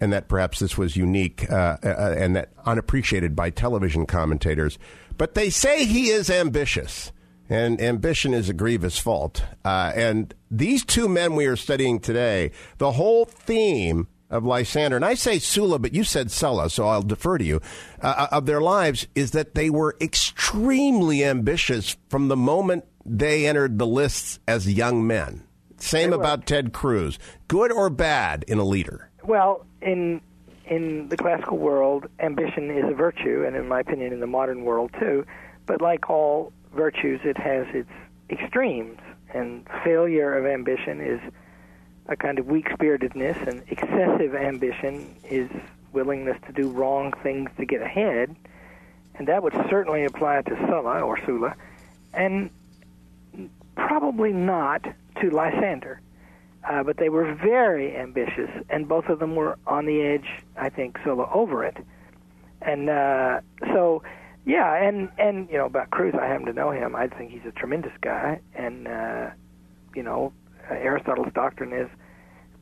And 0.00 0.12
that 0.12 0.28
perhaps 0.28 0.60
this 0.60 0.78
was 0.78 0.96
unique 0.96 1.50
uh, 1.50 1.76
uh 1.84 2.14
and 2.16 2.34
that 2.34 2.48
unappreciated 2.64 3.36
by 3.36 3.50
television 3.50 4.06
commentators. 4.06 4.78
But 5.18 5.34
they 5.34 5.50
say 5.50 5.84
he 5.84 6.08
is 6.08 6.30
ambitious 6.30 7.12
and 7.50 7.80
ambition 7.80 8.32
is 8.32 8.48
a 8.48 8.54
grievous 8.54 8.96
fault. 8.96 9.44
Uh, 9.64 9.92
and 9.94 10.32
these 10.50 10.84
two 10.84 11.08
men 11.08 11.34
we 11.34 11.46
are 11.46 11.56
studying 11.56 11.98
today, 11.98 12.52
the 12.78 12.92
whole 12.92 13.24
theme 13.24 14.06
of 14.30 14.44
Lysander, 14.44 14.94
and 14.94 15.04
I 15.04 15.14
say 15.14 15.40
Sulla, 15.40 15.80
but 15.80 15.92
you 15.92 16.04
said 16.04 16.30
Sulla, 16.30 16.70
so 16.70 16.86
I'll 16.86 17.02
defer 17.02 17.36
to 17.36 17.44
you, 17.44 17.60
uh, 18.00 18.14
uh, 18.16 18.36
of 18.36 18.46
their 18.46 18.60
lives 18.60 19.08
is 19.16 19.32
that 19.32 19.56
they 19.56 19.68
were 19.68 19.96
extremely 20.00 21.24
ambitious 21.24 21.96
from 22.08 22.28
the 22.28 22.36
moment 22.36 22.84
they 23.04 23.48
entered 23.48 23.78
the 23.78 23.86
lists 23.86 24.38
as 24.46 24.72
young 24.72 25.04
men. 25.04 25.42
Same 25.78 26.12
about 26.12 26.46
Ted 26.46 26.72
Cruz. 26.72 27.18
Good 27.48 27.72
or 27.72 27.90
bad 27.90 28.44
in 28.46 28.58
a 28.58 28.64
leader? 28.64 29.10
Well, 29.24 29.66
in 29.80 30.20
in 30.66 31.08
the 31.08 31.16
classical 31.16 31.58
world, 31.58 32.06
ambition 32.20 32.70
is 32.70 32.84
a 32.88 32.94
virtue, 32.94 33.44
and 33.44 33.56
in 33.56 33.66
my 33.66 33.80
opinion, 33.80 34.12
in 34.12 34.20
the 34.20 34.26
modern 34.26 34.64
world 34.64 34.94
too. 35.00 35.24
But 35.66 35.80
like 35.80 36.08
all 36.10 36.52
virtues, 36.74 37.20
it 37.24 37.36
has 37.36 37.66
its 37.74 37.90
extremes, 38.30 38.98
and 39.34 39.66
failure 39.84 40.36
of 40.36 40.46
ambition 40.46 41.00
is 41.00 41.20
a 42.06 42.16
kind 42.16 42.38
of 42.38 42.46
weak 42.46 42.68
spiritedness, 42.72 43.36
and 43.46 43.62
excessive 43.68 44.34
ambition 44.34 45.14
is 45.28 45.48
willingness 45.92 46.38
to 46.46 46.52
do 46.52 46.68
wrong 46.68 47.12
things 47.22 47.50
to 47.58 47.64
get 47.64 47.82
ahead, 47.82 48.34
and 49.16 49.28
that 49.28 49.42
would 49.42 49.54
certainly 49.68 50.04
apply 50.04 50.42
to 50.42 50.56
Sulla 50.68 51.00
or 51.00 51.18
Sulla, 51.26 51.54
and 52.14 52.50
probably 53.76 54.32
not 54.32 54.84
to 55.20 55.30
Lysander. 55.30 56.00
Uh, 56.68 56.82
but 56.82 56.98
they 56.98 57.08
were 57.08 57.34
very 57.34 57.96
ambitious, 57.96 58.50
and 58.68 58.86
both 58.86 59.06
of 59.06 59.18
them 59.18 59.34
were 59.34 59.58
on 59.66 59.86
the 59.86 60.02
edge, 60.02 60.28
I 60.56 60.68
think, 60.68 60.98
Sulla 61.02 61.26
over 61.32 61.64
it. 61.64 61.76
And 62.60 62.90
uh, 62.90 63.40
so 63.72 64.02
yeah, 64.44 64.74
and 64.74 65.08
and 65.18 65.48
you 65.50 65.58
know 65.58 65.66
about 65.66 65.90
Cruz, 65.90 66.14
I 66.20 66.26
happen 66.26 66.46
to 66.46 66.52
know 66.52 66.70
him. 66.70 66.96
I 66.96 67.08
think 67.08 67.30
he's 67.30 67.44
a 67.46 67.52
tremendous 67.52 67.92
guy, 68.00 68.40
and 68.54 68.88
uh, 68.88 69.30
you 69.94 70.02
know 70.02 70.32
Aristotle's 70.70 71.32
doctrine 71.34 71.72
is 71.72 71.88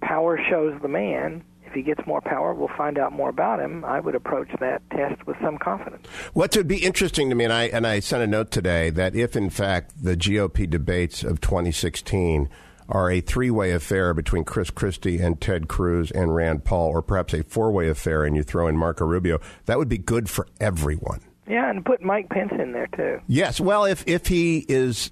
power 0.01 0.39
shows 0.51 0.81
the 0.83 0.89
man. 0.89 1.45
If 1.65 1.75
he 1.75 1.83
gets 1.83 2.01
more 2.07 2.23
power, 2.23 2.55
we'll 2.55 2.71
find 2.79 2.99
out 2.99 3.13
more 3.13 3.29
about 3.29 3.61
him. 3.61 3.85
I 3.85 4.01
would 4.01 4.15
approach 4.15 4.49
that 4.59 4.81
test 4.91 5.27
with 5.27 5.37
some 5.43 5.59
confidence. 5.59 6.07
What 6.33 6.57
would 6.57 6.67
be 6.67 6.79
interesting 6.79 7.29
to 7.29 7.35
me, 7.35 7.45
and 7.45 7.53
I 7.53 7.65
and 7.65 7.87
I 7.87 8.01
sent 8.01 8.23
a 8.23 8.27
note 8.27 8.51
today 8.51 8.91
that 8.91 9.15
if 9.15 9.37
in 9.37 9.51
fact 9.51 10.03
the 10.03 10.17
GOP 10.17 10.69
debates 10.69 11.23
of 11.23 11.41
2016 11.41 12.49
are 12.89 13.11
a 13.11 13.21
three-way 13.21 13.73
affair 13.73 14.15
between 14.15 14.45
Chris 14.45 14.71
Christie 14.71 15.19
and 15.19 15.39
Ted 15.41 15.69
Cruz 15.69 16.11
and 16.11 16.35
Rand 16.35 16.65
Paul, 16.65 16.89
or 16.89 17.03
perhaps 17.03 17.35
a 17.35 17.45
four-way 17.45 17.89
affair, 17.89 18.25
and 18.25 18.35
you 18.35 18.43
throw 18.43 18.67
in 18.67 18.79
Marco 18.79 19.05
Rubio, 19.05 19.41
that 19.67 19.77
would 19.77 19.91
be 19.91 19.99
good 19.99 20.31
for 20.31 20.49
everyone. 20.59 21.21
Yeah, 21.49 21.71
and 21.71 21.85
put 21.85 22.03
Mike 22.03 22.29
Pence 22.29 22.53
in 22.59 22.73
there 22.73 22.89
too. 22.89 23.21
Yes, 23.27 23.61
well, 23.61 23.85
if 23.85 24.05
if 24.07 24.27
he 24.27 24.65
is 24.69 25.11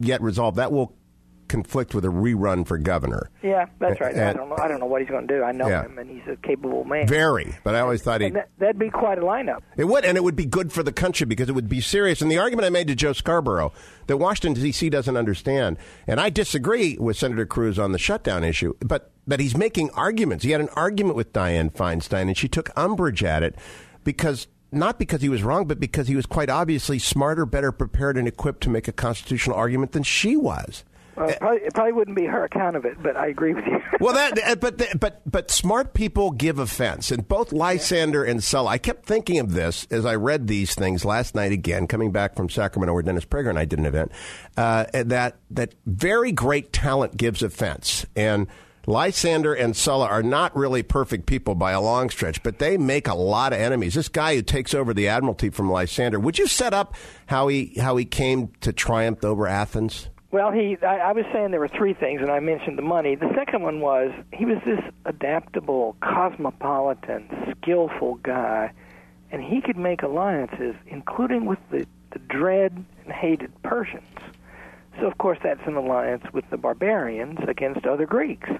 yet 0.00 0.20
resolved, 0.20 0.56
that 0.56 0.72
will 0.72 0.98
conflict 1.48 1.94
with 1.94 2.04
a 2.04 2.08
rerun 2.08 2.66
for 2.66 2.78
governor. 2.78 3.30
Yeah, 3.42 3.66
that's 3.78 4.00
right. 4.00 4.14
And, 4.14 4.24
I 4.24 4.32
don't 4.32 4.48
know. 4.48 4.56
I 4.58 4.68
don't 4.68 4.80
know 4.80 4.86
what 4.86 5.00
he's 5.00 5.10
going 5.10 5.26
to 5.26 5.34
do. 5.34 5.42
I 5.42 5.52
know 5.52 5.66
yeah. 5.68 5.84
him, 5.84 5.98
and 5.98 6.10
he's 6.10 6.26
a 6.30 6.36
capable 6.36 6.84
man. 6.84 7.08
Very, 7.08 7.56
but 7.64 7.74
I 7.74 7.80
always 7.80 8.02
thought 8.02 8.20
he. 8.20 8.30
That, 8.30 8.50
that'd 8.58 8.78
be 8.78 8.90
quite 8.90 9.18
a 9.18 9.22
lineup. 9.22 9.60
It 9.76 9.84
would, 9.84 10.04
and 10.04 10.16
it 10.16 10.22
would 10.22 10.36
be 10.36 10.44
good 10.44 10.72
for 10.72 10.82
the 10.82 10.92
country 10.92 11.26
because 11.26 11.48
it 11.48 11.54
would 11.54 11.68
be 11.68 11.80
serious. 11.80 12.20
And 12.20 12.30
the 12.30 12.38
argument 12.38 12.66
I 12.66 12.70
made 12.70 12.88
to 12.88 12.94
Joe 12.94 13.12
Scarborough 13.12 13.72
that 14.06 14.18
Washington 14.18 14.62
D.C. 14.62 14.88
doesn't 14.90 15.16
understand, 15.16 15.78
and 16.06 16.20
I 16.20 16.30
disagree 16.30 16.96
with 16.98 17.16
Senator 17.16 17.46
Cruz 17.46 17.78
on 17.78 17.92
the 17.92 17.98
shutdown 17.98 18.44
issue, 18.44 18.74
but 18.80 19.10
that 19.26 19.40
he's 19.40 19.56
making 19.56 19.90
arguments. 19.90 20.44
He 20.44 20.50
had 20.50 20.60
an 20.60 20.70
argument 20.70 21.16
with 21.16 21.32
Dianne 21.32 21.72
Feinstein, 21.72 22.22
and 22.22 22.36
she 22.36 22.48
took 22.48 22.70
umbrage 22.76 23.24
at 23.24 23.42
it 23.42 23.56
because 24.04 24.46
not 24.70 24.98
because 24.98 25.22
he 25.22 25.28
was 25.28 25.42
wrong, 25.42 25.66
but 25.66 25.80
because 25.80 26.08
he 26.08 26.16
was 26.16 26.26
quite 26.26 26.50
obviously 26.50 26.98
smarter, 26.98 27.46
better 27.46 27.72
prepared, 27.72 28.16
and 28.16 28.28
equipped 28.28 28.62
to 28.62 28.70
make 28.70 28.88
a 28.88 28.92
constitutional 28.92 29.56
argument 29.56 29.92
than 29.92 30.02
she 30.02 30.36
was. 30.36 30.84
Well, 31.18 31.28
it 31.30 31.40
probably, 31.40 31.60
it 31.62 31.74
probably 31.74 31.92
wouldn't 31.92 32.16
be 32.16 32.26
her 32.26 32.44
account 32.44 32.76
of 32.76 32.84
it, 32.84 33.02
but 33.02 33.16
I 33.16 33.26
agree 33.26 33.52
with 33.52 33.66
you. 33.66 33.80
well, 34.00 34.14
that 34.14 34.38
uh, 34.38 34.54
but 34.54 35.00
but 35.00 35.20
but 35.26 35.50
smart 35.50 35.92
people 35.92 36.30
give 36.30 36.60
offense, 36.60 37.10
and 37.10 37.26
both 37.26 37.52
Lysander 37.52 38.22
and 38.22 38.42
Sulla. 38.42 38.70
I 38.70 38.78
kept 38.78 39.04
thinking 39.04 39.40
of 39.40 39.52
this 39.52 39.86
as 39.90 40.06
I 40.06 40.14
read 40.14 40.46
these 40.46 40.76
things 40.76 41.04
last 41.04 41.34
night 41.34 41.50
again, 41.50 41.88
coming 41.88 42.12
back 42.12 42.36
from 42.36 42.48
Sacramento, 42.48 42.92
where 42.92 43.02
Dennis 43.02 43.24
Prager 43.24 43.48
and 43.50 43.58
I 43.58 43.64
did 43.64 43.80
an 43.80 43.86
event. 43.86 44.12
Uh, 44.56 44.84
that 44.92 45.38
that 45.50 45.74
very 45.86 46.30
great 46.30 46.72
talent 46.72 47.16
gives 47.16 47.42
offense, 47.42 48.06
and 48.14 48.46
Lysander 48.86 49.52
and 49.52 49.76
Sulla 49.76 50.06
are 50.06 50.22
not 50.22 50.56
really 50.56 50.82
perfect 50.82 51.26
people 51.26 51.54
by 51.54 51.72
a 51.72 51.80
long 51.80 52.08
stretch, 52.10 52.42
but 52.42 52.58
they 52.58 52.78
make 52.78 53.06
a 53.06 53.14
lot 53.14 53.52
of 53.52 53.58
enemies. 53.58 53.94
This 53.94 54.08
guy 54.08 54.34
who 54.34 54.42
takes 54.42 54.72
over 54.72 54.94
the 54.94 55.08
admiralty 55.08 55.50
from 55.50 55.70
Lysander, 55.70 56.18
would 56.18 56.38
you 56.38 56.46
set 56.46 56.72
up 56.72 56.94
how 57.26 57.48
he 57.48 57.74
how 57.78 57.96
he 57.96 58.04
came 58.04 58.52
to 58.60 58.72
triumph 58.72 59.24
over 59.24 59.46
Athens? 59.46 60.08
Well, 60.30 60.52
he 60.52 60.76
I, 60.82 60.98
I 60.98 61.12
was 61.12 61.24
saying 61.32 61.50
there 61.50 61.60
were 61.60 61.68
three 61.68 61.94
things, 61.94 62.20
and 62.20 62.30
I 62.30 62.40
mentioned 62.40 62.76
the 62.78 62.82
money. 62.82 63.14
The 63.14 63.32
second 63.34 63.62
one 63.62 63.80
was 63.80 64.12
he 64.32 64.44
was 64.44 64.58
this 64.64 64.80
adaptable, 65.04 65.96
cosmopolitan, 66.00 67.54
skillful 67.60 68.16
guy, 68.16 68.72
and 69.30 69.42
he 69.42 69.60
could 69.60 69.76
make 69.76 70.02
alliances, 70.02 70.74
including 70.86 71.46
with 71.46 71.58
the, 71.70 71.86
the 72.12 72.18
dread 72.20 72.84
and 73.04 73.12
hated 73.12 73.50
Persians. 73.62 74.04
So, 74.98 75.06
of 75.06 75.16
course, 75.18 75.38
that's 75.42 75.60
an 75.66 75.76
alliance 75.76 76.24
with 76.32 76.44
the 76.50 76.56
barbarians 76.56 77.38
against 77.46 77.86
other 77.86 78.04
Greeks 78.06 78.50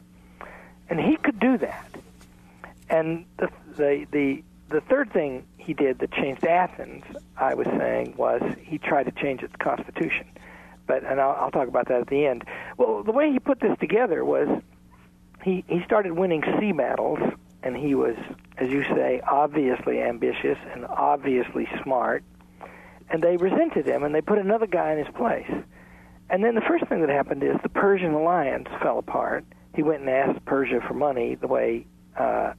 and 0.88 1.00
he 1.00 1.16
could 1.16 1.38
do 1.38 1.58
that. 1.58 1.90
And 2.90 3.24
the 3.38 3.50
the 3.76 4.06
the 4.10 4.42
the 4.70 4.80
third 4.82 5.12
thing 5.12 5.46
he 5.56 5.74
did 5.74 5.98
that 5.98 6.12
changed 6.12 6.44
Athens, 6.44 7.04
I 7.36 7.54
was 7.54 7.66
saying, 7.66 8.14
was 8.16 8.42
he 8.62 8.78
tried 8.78 9.04
to 9.04 9.12
change 9.12 9.42
its 9.42 9.54
constitution. 9.56 10.26
But 10.86 11.04
and 11.04 11.20
I'll, 11.20 11.36
I'll 11.38 11.50
talk 11.50 11.68
about 11.68 11.88
that 11.88 12.00
at 12.00 12.06
the 12.08 12.26
end. 12.26 12.44
Well, 12.76 13.02
the 13.02 13.12
way 13.12 13.30
he 13.30 13.38
put 13.38 13.60
this 13.60 13.76
together 13.78 14.24
was 14.24 14.48
he 15.42 15.64
he 15.68 15.82
started 15.84 16.12
winning 16.12 16.42
sea 16.58 16.72
battles, 16.72 17.18
and 17.62 17.76
he 17.76 17.94
was, 17.94 18.16
as 18.56 18.70
you 18.70 18.84
say, 18.84 19.20
obviously 19.30 20.00
ambitious 20.00 20.58
and 20.72 20.86
obviously 20.86 21.68
smart. 21.82 22.24
And 23.10 23.22
they 23.22 23.36
resented 23.36 23.86
him, 23.86 24.02
and 24.02 24.14
they 24.14 24.20
put 24.20 24.38
another 24.38 24.66
guy 24.66 24.92
in 24.92 24.98
his 24.98 25.14
place. 25.14 25.50
And 26.30 26.44
then 26.44 26.54
the 26.54 26.60
first 26.60 26.86
thing 26.88 27.00
that 27.00 27.08
happened 27.08 27.42
is 27.42 27.56
the 27.62 27.70
Persian 27.70 28.12
alliance 28.12 28.68
fell 28.82 28.98
apart 28.98 29.44
he 29.78 29.84
went 29.84 30.00
and 30.00 30.10
asked 30.10 30.44
Persia 30.44 30.80
for 30.88 30.94
money 30.94 31.36
the 31.36 31.46
way 31.46 31.86
uh, 32.18 32.52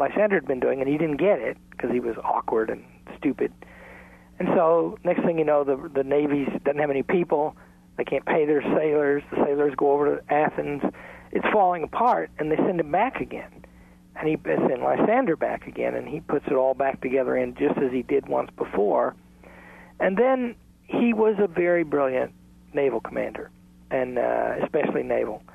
Lysander 0.00 0.34
had 0.34 0.44
been 0.48 0.58
doing, 0.58 0.80
and 0.80 0.88
he 0.88 0.98
didn't 0.98 1.18
get 1.18 1.38
it 1.38 1.56
because 1.70 1.92
he 1.92 2.00
was 2.00 2.16
awkward 2.24 2.68
and 2.68 2.84
stupid. 3.16 3.52
And 4.40 4.48
so 4.56 4.98
next 5.04 5.22
thing 5.22 5.38
you 5.38 5.44
know, 5.44 5.62
the 5.62 5.76
the 5.94 6.02
Navy 6.02 6.46
doesn't 6.64 6.80
have 6.80 6.90
any 6.90 7.04
people. 7.04 7.54
They 7.96 8.02
can't 8.02 8.26
pay 8.26 8.44
their 8.44 8.60
sailors. 8.60 9.22
The 9.30 9.44
sailors 9.44 9.74
go 9.76 9.92
over 9.92 10.16
to 10.16 10.34
Athens. 10.34 10.82
It's 11.30 11.46
falling 11.52 11.84
apart, 11.84 12.32
and 12.40 12.50
they 12.50 12.56
send 12.56 12.80
him 12.80 12.90
back 12.90 13.20
again. 13.20 13.64
And 14.16 14.28
he 14.28 14.36
sends 14.44 14.82
Lysander 14.82 15.36
back 15.36 15.68
again, 15.68 15.94
and 15.94 16.08
he 16.08 16.18
puts 16.22 16.44
it 16.48 16.54
all 16.54 16.74
back 16.74 17.00
together 17.02 17.36
in 17.36 17.54
just 17.54 17.78
as 17.78 17.92
he 17.92 18.02
did 18.02 18.26
once 18.28 18.50
before. 18.56 19.14
And 20.00 20.16
then 20.16 20.56
he 20.88 21.12
was 21.12 21.36
a 21.38 21.46
very 21.46 21.84
brilliant 21.84 22.32
naval 22.72 23.00
commander, 23.00 23.52
and 23.92 24.18
uh, 24.18 24.56
especially 24.64 25.04
naval. 25.04 25.40
Uh, 25.46 25.52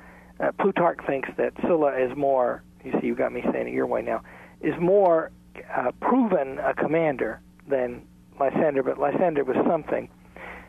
Plutarch 0.58 1.04
thinks 1.06 1.28
that 1.36 1.52
Sulla 1.62 1.96
is 1.96 2.16
more. 2.16 2.62
You 2.84 2.92
see, 3.00 3.06
you 3.06 3.14
got 3.14 3.32
me 3.32 3.42
saying 3.52 3.68
it 3.68 3.74
your 3.74 3.86
way 3.86 4.02
now. 4.02 4.22
Is 4.60 4.74
more 4.80 5.30
uh, 5.74 5.92
proven 6.00 6.58
a 6.58 6.74
commander 6.74 7.40
than 7.68 8.02
Lysander, 8.38 8.82
but 8.82 8.98
Lysander 8.98 9.44
was 9.44 9.56
something. 9.66 10.08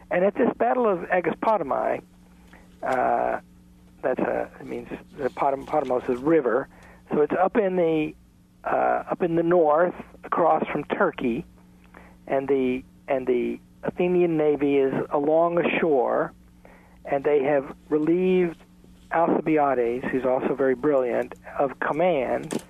And 0.09 0.25
at 0.25 0.35
this 0.35 0.49
Battle 0.57 0.87
of 0.87 0.99
Aegospotami, 1.09 2.01
uh, 2.83 3.39
that's 4.01 4.19
a 4.19 4.49
it 4.59 4.65
means 4.65 4.89
the 5.17 5.29
Potamos 5.29 6.09
is 6.09 6.19
river, 6.19 6.67
so 7.11 7.21
it's 7.21 7.33
up 7.39 7.55
in 7.55 7.75
the 7.75 8.13
uh, 8.63 9.03
up 9.09 9.21
in 9.21 9.35
the 9.35 9.43
north, 9.43 9.93
across 10.23 10.65
from 10.67 10.83
Turkey, 10.85 11.45
and 12.27 12.47
the 12.47 12.83
and 13.07 13.27
the 13.27 13.59
Athenian 13.83 14.37
navy 14.37 14.77
is 14.77 14.93
along 15.11 15.55
the 15.55 15.69
shore, 15.79 16.33
and 17.05 17.23
they 17.23 17.43
have 17.43 17.75
relieved 17.89 18.57
Alcibiades, 19.13 20.05
who's 20.11 20.25
also 20.25 20.55
very 20.55 20.75
brilliant, 20.75 21.33
of 21.59 21.79
command, 21.79 22.63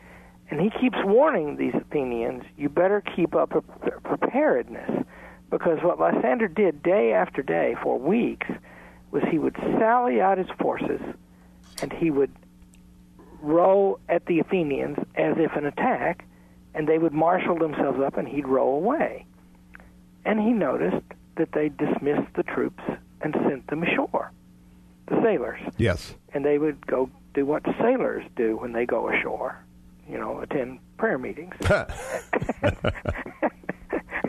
and 0.50 0.60
he 0.60 0.69
keeps 0.69 0.98
warning 1.03 1.55
these 1.55 1.74
Athenians, 1.74 2.43
you 2.57 2.67
better 2.67 3.01
keep 3.15 3.36
up 3.36 3.55
a 3.55 3.62
preparedness, 3.62 5.05
because 5.50 5.79
what 5.81 6.00
Lysander 6.00 6.48
did 6.48 6.83
day 6.83 7.13
after 7.13 7.41
day 7.41 7.75
for 7.81 7.98
weeks 7.98 8.48
was 9.12 9.24
he 9.29 9.38
would 9.38 9.55
sally 9.79 10.19
out 10.21 10.38
his 10.38 10.50
forces, 10.60 11.01
and 11.81 11.93
he 11.93 12.12
would 12.12 12.31
row 13.41 14.00
at 14.10 14.25
the 14.25 14.39
Athenians 14.39 14.98
as 15.15 15.36
if 15.38 15.55
an 15.55 15.65
attack, 15.65 16.25
and 16.74 16.88
they 16.88 16.98
would 16.98 17.13
marshal 17.13 17.57
themselves 17.57 18.00
up, 18.00 18.17
and 18.17 18.27
he'd 18.27 18.48
row 18.48 18.69
away. 18.69 19.25
And 20.25 20.39
he 20.39 20.51
noticed 20.51 21.05
that 21.38 21.51
they 21.53 21.69
dismissed 21.69 22.33
the 22.36 22.43
troops 22.43 22.83
and 23.21 23.36
sent 23.48 23.67
them 23.67 23.83
ashore, 23.83 24.31
the 25.11 25.21
sailors. 25.21 25.59
Yes. 25.77 26.15
And 26.33 26.43
they 26.45 26.57
would 26.57 26.85
go 26.87 27.09
do 27.33 27.45
what 27.45 27.63
sailors 27.79 28.23
do 28.35 28.57
when 28.57 28.73
they 28.73 28.85
go 28.85 29.09
ashore, 29.09 29.63
you 30.09 30.17
know, 30.17 30.39
attend 30.39 30.79
prayer 30.97 31.17
meetings. 31.17 31.53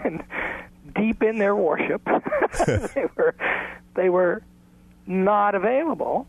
and 0.05 0.23
deep 0.95 1.23
in 1.23 1.39
their 1.39 1.57
worship, 1.57 2.03
they 2.67 3.07
were 3.17 3.35
they 3.95 4.09
were 4.09 4.43
not 5.07 5.55
available. 5.55 6.27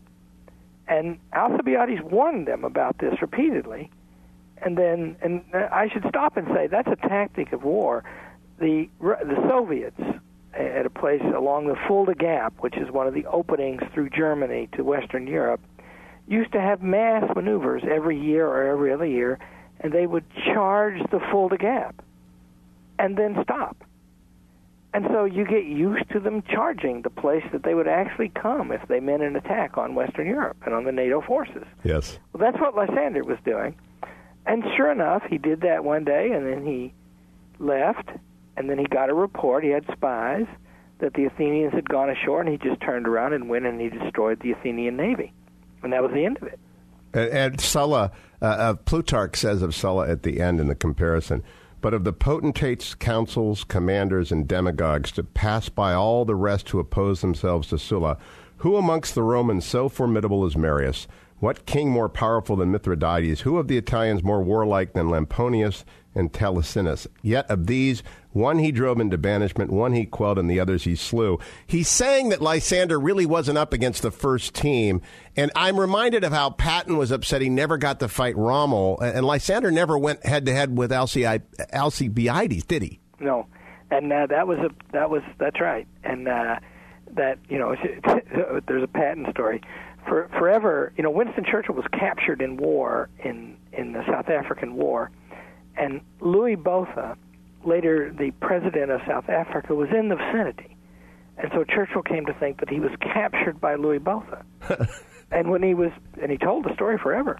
And 0.86 1.18
Alcibiades 1.32 2.02
warned 2.02 2.46
them 2.46 2.62
about 2.64 2.98
this 2.98 3.14
repeatedly. 3.22 3.90
And 4.58 4.76
then, 4.76 5.16
and 5.22 5.42
I 5.54 5.88
should 5.88 6.04
stop 6.08 6.36
and 6.36 6.46
say 6.48 6.66
that's 6.66 6.88
a 6.88 6.96
tactic 6.96 7.52
of 7.52 7.64
war. 7.64 8.04
The 8.58 8.88
the 9.00 9.36
Soviets 9.48 10.00
at 10.56 10.86
a 10.86 10.90
place 10.90 11.22
along 11.22 11.66
the 11.66 11.76
Fulda 11.88 12.14
Gap, 12.14 12.54
which 12.60 12.76
is 12.76 12.90
one 12.90 13.06
of 13.06 13.14
the 13.14 13.26
openings 13.26 13.82
through 13.92 14.10
Germany 14.10 14.68
to 14.72 14.84
Western 14.84 15.26
Europe, 15.26 15.60
used 16.26 16.52
to 16.52 16.60
have 16.60 16.82
mass 16.82 17.24
maneuvers 17.34 17.82
every 17.90 18.18
year 18.18 18.46
or 18.46 18.64
every 18.64 18.92
other 18.92 19.06
year, 19.06 19.38
and 19.80 19.92
they 19.92 20.06
would 20.06 20.24
charge 20.52 20.98
the 21.10 21.20
Fulda 21.30 21.58
Gap 21.58 22.02
and 22.98 23.16
then 23.16 23.36
stop. 23.42 23.76
And 24.94 25.06
so 25.10 25.24
you 25.24 25.44
get 25.44 25.64
used 25.64 26.08
to 26.12 26.20
them 26.20 26.42
charging 26.42 27.02
the 27.02 27.10
place 27.10 27.42
that 27.50 27.64
they 27.64 27.74
would 27.74 27.88
actually 27.88 28.28
come 28.28 28.70
if 28.70 28.86
they 28.86 29.00
meant 29.00 29.24
an 29.24 29.34
attack 29.34 29.76
on 29.76 29.96
Western 29.96 30.28
Europe 30.28 30.56
and 30.64 30.72
on 30.72 30.84
the 30.84 30.92
NATO 30.92 31.20
forces. 31.20 31.64
Yes. 31.82 32.20
Well, 32.32 32.40
that's 32.40 32.60
what 32.60 32.76
Lysander 32.76 33.24
was 33.24 33.38
doing. 33.44 33.74
And 34.46 34.62
sure 34.76 34.92
enough, 34.92 35.24
he 35.28 35.36
did 35.36 35.62
that 35.62 35.84
one 35.84 36.04
day, 36.04 36.30
and 36.30 36.46
then 36.46 36.64
he 36.64 36.92
left, 37.58 38.08
and 38.56 38.68
then 38.68 38.78
he 38.78 38.84
got 38.84 39.10
a 39.10 39.14
report. 39.14 39.64
He 39.64 39.70
had 39.70 39.84
spies 39.92 40.46
that 40.98 41.14
the 41.14 41.24
Athenians 41.24 41.72
had 41.74 41.88
gone 41.88 42.10
ashore, 42.10 42.40
and 42.40 42.48
he 42.48 42.56
just 42.56 42.80
turned 42.80 43.06
around 43.06 43.32
and 43.32 43.48
went 43.48 43.66
and 43.66 43.80
he 43.80 43.88
destroyed 43.88 44.40
the 44.40 44.52
Athenian 44.52 44.96
navy. 44.96 45.32
And 45.82 45.92
that 45.92 46.02
was 46.02 46.12
the 46.12 46.24
end 46.24 46.38
of 46.38 46.44
it. 46.44 46.58
And, 47.12 47.30
and 47.30 47.60
Sulla, 47.60 48.12
uh, 48.40 48.44
uh, 48.44 48.74
Plutarch 48.74 49.36
says 49.36 49.62
of 49.62 49.74
Sulla 49.74 50.08
at 50.08 50.22
the 50.22 50.40
end 50.40 50.60
in 50.60 50.68
the 50.68 50.74
comparison, 50.74 51.42
but 51.80 51.92
of 51.92 52.04
the 52.04 52.12
potentates, 52.12 52.94
councils, 52.94 53.64
commanders, 53.64 54.32
and 54.32 54.48
demagogues 54.48 55.12
to 55.12 55.24
pass 55.24 55.68
by 55.68 55.92
all 55.92 56.24
the 56.24 56.34
rest 56.34 56.70
who 56.70 56.78
oppose 56.78 57.20
themselves 57.20 57.68
to 57.68 57.78
Sulla, 57.78 58.16
who 58.58 58.76
amongst 58.76 59.14
the 59.14 59.22
Romans 59.22 59.66
so 59.66 59.88
formidable 59.88 60.44
as 60.46 60.56
Marius? 60.56 61.06
What 61.40 61.66
king 61.66 61.90
more 61.90 62.08
powerful 62.08 62.56
than 62.56 62.70
Mithridates? 62.70 63.42
Who 63.42 63.58
of 63.58 63.68
the 63.68 63.76
Italians 63.76 64.24
more 64.24 64.42
warlike 64.42 64.94
than 64.94 65.10
Lamponius 65.10 65.84
and 66.14 66.32
Telesinus? 66.32 67.06
Yet 67.22 67.50
of 67.50 67.66
these, 67.66 68.02
one 68.32 68.58
he 68.58 68.72
drove 68.72 69.00
into 69.00 69.16
banishment, 69.16 69.70
one 69.70 69.92
he 69.92 70.06
quelled, 70.06 70.38
and 70.38 70.50
the 70.50 70.60
others 70.60 70.84
he 70.84 70.96
slew. 70.96 71.38
He's 71.66 71.88
saying 71.88 72.30
that 72.30 72.42
Lysander 72.42 72.98
really 72.98 73.26
wasn't 73.26 73.58
up 73.58 73.72
against 73.72 74.02
the 74.02 74.10
first 74.10 74.54
team. 74.54 75.00
And 75.36 75.50
I'm 75.54 75.78
reminded 75.78 76.24
of 76.24 76.32
how 76.32 76.50
Patton 76.50 76.96
was 76.96 77.10
upset 77.10 77.42
he 77.42 77.48
never 77.48 77.78
got 77.78 78.00
to 78.00 78.08
fight 78.08 78.36
Rommel. 78.36 79.00
And 79.00 79.24
Lysander 79.24 79.70
never 79.70 79.96
went 79.96 80.24
head 80.26 80.46
to 80.46 80.52
head 80.52 80.76
with 80.76 80.92
Alcibiades, 80.92 82.64
did 82.64 82.82
he? 82.82 83.00
No. 83.20 83.46
And 83.90 84.12
uh, 84.12 84.26
that 84.26 84.48
was 84.48 84.58
a 84.58 84.70
that 84.92 85.10
was 85.10 85.22
that's 85.38 85.60
right. 85.60 85.86
And 86.02 86.26
uh, 86.26 86.58
that 87.12 87.38
you 87.48 87.58
know 87.58 87.76
there's 88.66 88.82
a 88.82 88.88
Patton 88.88 89.26
story. 89.30 89.60
For 90.06 90.28
forever, 90.38 90.92
you 90.96 91.02
know, 91.02 91.10
Winston 91.10 91.44
Churchill 91.44 91.74
was 91.74 91.86
captured 91.92 92.42
in 92.42 92.56
war 92.56 93.08
in 93.22 93.56
in 93.72 93.92
the 93.92 94.04
South 94.06 94.28
African 94.28 94.74
War, 94.74 95.10
and 95.76 96.00
Louis 96.20 96.56
Botha 96.56 97.16
later 97.66 98.12
the 98.16 98.30
president 98.40 98.90
of 98.90 99.00
South 99.06 99.28
Africa, 99.28 99.74
was 99.74 99.88
in 99.90 100.08
the 100.08 100.16
vicinity. 100.16 100.76
And 101.36 101.50
so 101.52 101.64
Churchill 101.64 102.02
came 102.02 102.26
to 102.26 102.34
think 102.34 102.60
that 102.60 102.70
he 102.70 102.80
was 102.80 102.92
captured 103.00 103.60
by 103.60 103.74
Louis 103.74 103.98
Botha. 103.98 104.44
and 105.30 105.50
when 105.50 105.62
he 105.62 105.74
was, 105.74 105.90
and 106.20 106.30
he 106.30 106.38
told 106.38 106.64
the 106.64 106.74
story 106.74 106.98
forever. 106.98 107.38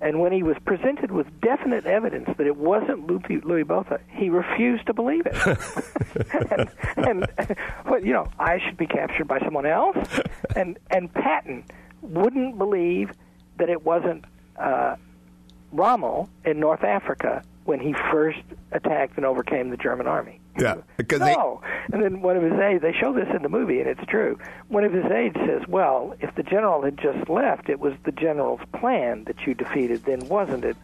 And 0.00 0.20
when 0.20 0.32
he 0.32 0.42
was 0.42 0.56
presented 0.64 1.12
with 1.12 1.28
definite 1.40 1.86
evidence 1.86 2.28
that 2.36 2.46
it 2.46 2.56
wasn't 2.56 3.06
Louis, 3.06 3.62
Botha, 3.62 4.00
he 4.08 4.30
refused 4.30 4.86
to 4.86 4.94
believe 4.94 5.26
it. 5.26 5.36
and, 6.96 7.26
and 7.38 7.56
well, 7.86 8.04
you 8.04 8.12
know, 8.12 8.28
I 8.36 8.58
should 8.58 8.76
be 8.76 8.86
captured 8.88 9.28
by 9.28 9.38
someone 9.38 9.64
else. 9.64 9.96
And 10.56 10.76
and 10.90 11.12
Patton 11.14 11.64
wouldn't 12.00 12.58
believe 12.58 13.12
that 13.58 13.70
it 13.70 13.84
wasn't 13.84 14.24
uh, 14.58 14.96
Rommel 15.70 16.28
in 16.44 16.58
North 16.58 16.82
Africa 16.82 17.44
when 17.64 17.80
he 17.80 17.94
first 18.10 18.42
attacked 18.72 19.16
and 19.16 19.26
overcame 19.26 19.70
the 19.70 19.76
German 19.76 20.06
army. 20.06 20.40
Yeah, 20.58 20.76
because 20.96 21.20
no. 21.20 21.62
They... 21.88 21.94
And 21.94 22.04
then 22.04 22.20
one 22.20 22.36
of 22.36 22.42
his 22.42 22.52
aides, 22.60 22.82
they 22.82 22.92
show 22.92 23.12
this 23.12 23.28
in 23.34 23.42
the 23.42 23.48
movie, 23.48 23.80
and 23.80 23.88
it's 23.88 24.04
true. 24.06 24.38
One 24.68 24.84
of 24.84 24.92
his 24.92 25.06
aides 25.10 25.36
says, 25.46 25.62
"Well, 25.66 26.14
if 26.20 26.34
the 26.34 26.42
general 26.42 26.82
had 26.82 26.98
just 26.98 27.28
left, 27.30 27.68
it 27.68 27.80
was 27.80 27.94
the 28.04 28.12
general's 28.12 28.60
plan 28.74 29.24
that 29.24 29.46
you 29.46 29.54
defeated, 29.54 30.04
then 30.04 30.28
wasn't 30.28 30.64
it?" 30.64 30.76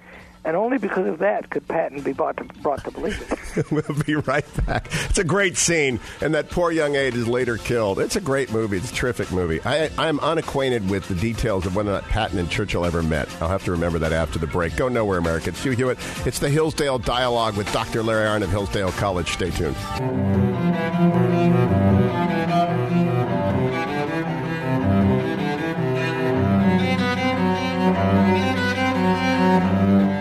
And 0.48 0.56
only 0.56 0.78
because 0.78 1.06
of 1.06 1.18
that 1.18 1.50
could 1.50 1.68
Patton 1.68 2.00
be 2.00 2.14
brought 2.14 2.38
to, 2.38 2.44
brought 2.62 2.82
to 2.84 2.90
believe 2.90 3.68
we'll 3.70 4.02
be 4.06 4.14
right 4.14 4.46
back. 4.66 4.88
It's 5.10 5.18
a 5.18 5.24
great 5.24 5.58
scene, 5.58 6.00
and 6.22 6.34
that 6.34 6.48
poor 6.48 6.72
young 6.72 6.96
aide 6.96 7.14
is 7.14 7.28
later 7.28 7.58
killed. 7.58 7.98
It's 7.98 8.16
a 8.16 8.20
great 8.20 8.50
movie. 8.50 8.78
It's 8.78 8.90
a 8.90 8.94
terrific 8.94 9.30
movie. 9.30 9.60
I, 9.66 9.90
I'm 9.98 10.18
unacquainted 10.20 10.88
with 10.88 11.06
the 11.06 11.14
details 11.16 11.66
of 11.66 11.76
whether 11.76 11.90
or 11.90 11.92
not 11.94 12.04
Patton 12.04 12.38
and 12.38 12.48
Churchill 12.48 12.86
ever 12.86 13.02
met. 13.02 13.28
I'll 13.42 13.50
have 13.50 13.64
to 13.64 13.72
remember 13.72 13.98
that 13.98 14.14
after 14.14 14.38
the 14.38 14.46
break. 14.46 14.74
Go 14.74 14.88
nowhere, 14.88 15.18
America. 15.18 15.50
It's 15.50 15.62
Hugh 15.62 15.72
Hewitt. 15.72 15.98
It's 16.26 16.38
the 16.38 16.48
Hillsdale 16.48 16.98
Dialogue 16.98 17.58
with 17.58 17.70
Dr. 17.74 18.02
Larry 18.02 18.26
Arnn 18.26 18.42
of 18.42 18.50
Hillsdale 18.50 18.92
College. 18.92 19.28
Stay 19.28 19.50
tuned. 19.50 19.76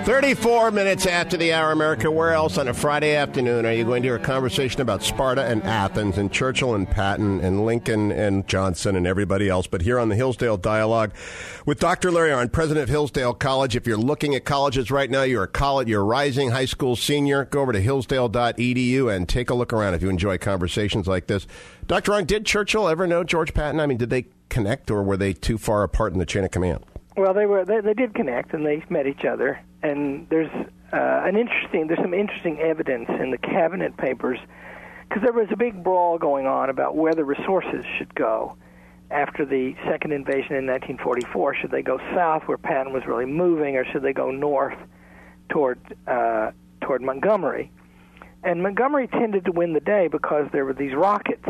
34 0.08 0.72
minutes 0.72 1.06
after 1.06 1.36
the 1.36 1.52
hour, 1.52 1.74
America. 1.74 2.10
Where 2.10 2.32
else 2.32 2.58
on 2.58 2.70
a 2.70 2.74
Friday 2.74 3.13
afternoon 3.13 3.65
are 3.65 3.74
you 3.74 3.84
going 3.84 4.04
to 4.04 4.08
hear 4.08 4.15
a 4.15 4.20
conversation 4.20 4.80
about 4.80 5.04
Sparta 5.04 5.43
and 5.43 5.62
Athens 5.63 6.17
and 6.17 6.32
Churchill 6.32 6.76
and 6.76 6.89
Patton 6.89 7.41
and 7.41 7.65
Lincoln 7.65 8.13
and 8.13 8.48
Johnson 8.48 8.96
and 8.96 9.06
everybody 9.06 9.50
else? 9.50 9.67
But 9.67 9.82
here 9.82 10.00
on 10.00 10.08
the 10.08 10.15
Hillsdale 10.15 10.56
Dialogue 10.56 11.12
with 11.65 11.82
Dr. 11.82 12.10
Larry 12.10 12.30
Arnn, 12.30 12.50
president 12.54 12.84
of 12.84 12.89
Hillsdale 12.89 13.34
College. 13.34 13.76
If 13.76 13.86
you're 13.86 13.98
looking 13.98 14.34
at 14.34 14.46
colleges 14.46 14.89
right 14.89 15.12
now, 15.12 15.24
you're 15.24 15.43
a 15.43 15.48
college, 15.50 15.89
you're 15.89 16.04
a 16.04 16.06
rising 16.06 16.52
high 16.52 16.63
school 16.63 16.96
senior, 16.96 17.43
go 17.43 17.60
over 17.60 17.74
to 17.74 17.82
hillsdale.edu 17.82 19.13
and 19.13 19.28
take 19.28 19.50
a 19.50 19.56
look 19.56 19.74
around 19.74 19.93
if 19.93 20.02
you 20.02 20.08
enjoy 20.08 20.38
conversations 20.38 21.08
like 21.08 21.28
this. 21.28 21.46
Dr. 21.86 22.13
Arnn, 22.13 22.26
did 22.26 22.46
Churchill 22.46 22.88
ever 22.88 23.08
know 23.08 23.26
George 23.26 23.54
Patton? 23.54 23.82
I 23.82 23.86
mean, 23.86 23.98
did 23.98 24.10
they 24.10 24.28
connect 24.48 24.89
or 24.89 25.04
were 25.04 25.17
they 25.17 25.34
too 25.34 25.58
far 25.58 25.84
apart 25.84 26.13
in 26.13 26.20
the 26.20 26.26
chain 26.26 26.46
of 26.46 26.52
command? 26.52 26.86
Well, 27.18 27.34
they 27.34 27.48
were 27.48 27.66
they, 27.66 27.82
they 27.82 27.96
did 27.96 28.14
connect 28.14 28.54
and 28.54 28.64
they 28.64 28.84
met 28.90 29.08
each 29.08 29.26
other. 29.26 29.60
And 29.82 30.28
there's 30.30 30.52
uh, 30.94 31.24
an 31.26 31.36
interesting 31.36 31.88
there's 31.88 32.00
some 32.00 32.14
interesting 32.14 32.60
evidence 32.60 33.10
in 33.10 33.32
the 33.32 33.40
cabinet 33.40 33.98
papers 33.98 34.40
because 35.10 35.24
there 35.24 35.34
was 35.34 35.48
a 35.52 35.58
big 35.58 35.84
brawl 35.84 36.20
going 36.20 36.46
on 36.46 36.70
about 36.70 36.96
where 36.96 37.14
the 37.14 37.26
resources 37.26 37.84
should 37.98 38.14
go 38.14 38.56
after 39.10 39.46
the 39.46 39.74
second 39.90 40.12
invasion 40.12 40.56
in 40.56 40.68
1944. 40.68 41.56
Should 41.56 41.72
they 41.72 41.82
go 41.82 41.98
south, 42.14 42.44
where 42.46 42.58
Patton 42.58 42.94
was 42.94 43.04
really 43.08 43.26
moving, 43.26 43.78
or 43.78 43.86
should 43.86 44.04
they 44.04 44.14
go 44.14 44.30
north 44.30 44.78
toward 45.50 45.80
uh, 46.06 46.52
toward 46.82 47.02
Montgomery? 47.02 47.72
And 48.44 48.62
Montgomery 48.62 49.08
tended 49.08 49.46
to 49.46 49.52
win 49.52 49.74
the 49.74 49.80
day 49.80 50.08
because 50.08 50.48
there 50.52 50.66
were 50.66 50.74
these 50.74 50.94
rockets 50.94 51.50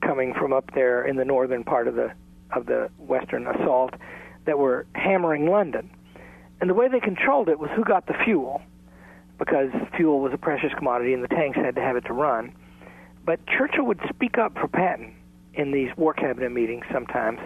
coming 0.00 0.34
from 0.34 0.52
up 0.52 0.72
there 0.74 1.04
in 1.04 1.14
the 1.14 1.24
northern 1.24 1.62
part 1.62 1.86
of 1.86 1.94
the 1.94 2.12
of 2.50 2.66
the 2.66 2.90
western 2.98 3.46
assault 3.46 3.94
that 4.46 4.58
were 4.58 4.86
hammering 4.94 5.46
London. 5.50 5.90
And 6.60 6.70
the 6.70 6.74
way 6.74 6.88
they 6.88 7.00
controlled 7.00 7.48
it 7.48 7.58
was 7.58 7.70
who 7.76 7.84
got 7.84 8.06
the 8.06 8.14
fuel, 8.24 8.62
because 9.38 9.70
fuel 9.96 10.20
was 10.20 10.32
a 10.32 10.38
precious 10.38 10.72
commodity 10.76 11.12
and 11.12 11.22
the 11.22 11.28
tanks 11.28 11.56
had 11.56 11.74
to 11.74 11.82
have 11.82 11.96
it 11.96 12.06
to 12.06 12.12
run. 12.12 12.54
But 13.24 13.46
Churchill 13.46 13.84
would 13.84 14.00
speak 14.08 14.38
up 14.38 14.54
for 14.54 14.68
Patton 14.68 15.14
in 15.54 15.72
these 15.72 15.90
war 15.96 16.14
cabinet 16.14 16.52
meetings 16.52 16.84
sometimes 16.92 17.40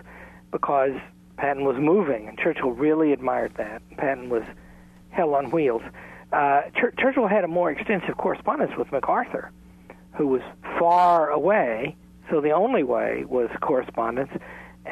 because 0.53 0.93
Patton 1.37 1.65
was 1.65 1.77
moving, 1.79 2.29
and 2.29 2.39
Churchill 2.39 2.73
really 2.73 3.13
admired 3.13 3.55
that. 3.57 3.83
Patton 3.97 4.29
was 4.29 4.43
hell 5.11 5.35
on 5.35 5.51
wheels. 5.51 5.83
Uh, 6.33 6.63
Ch- 6.75 6.95
Churchill 6.99 7.27
had 7.27 7.45
a 7.45 7.49
more 7.49 7.71
extensive 7.71 8.17
correspondence 8.19 8.73
with 8.77 8.93
MacArthur, 8.93 9.51
who 10.17 10.27
was 10.27 10.43
far 10.79 11.31
away, 11.31 11.97
so 12.31 12.41
the 12.41 12.51
only 12.51 12.83
way 12.83 13.25
was 13.27 13.49
correspondence. 13.61 14.31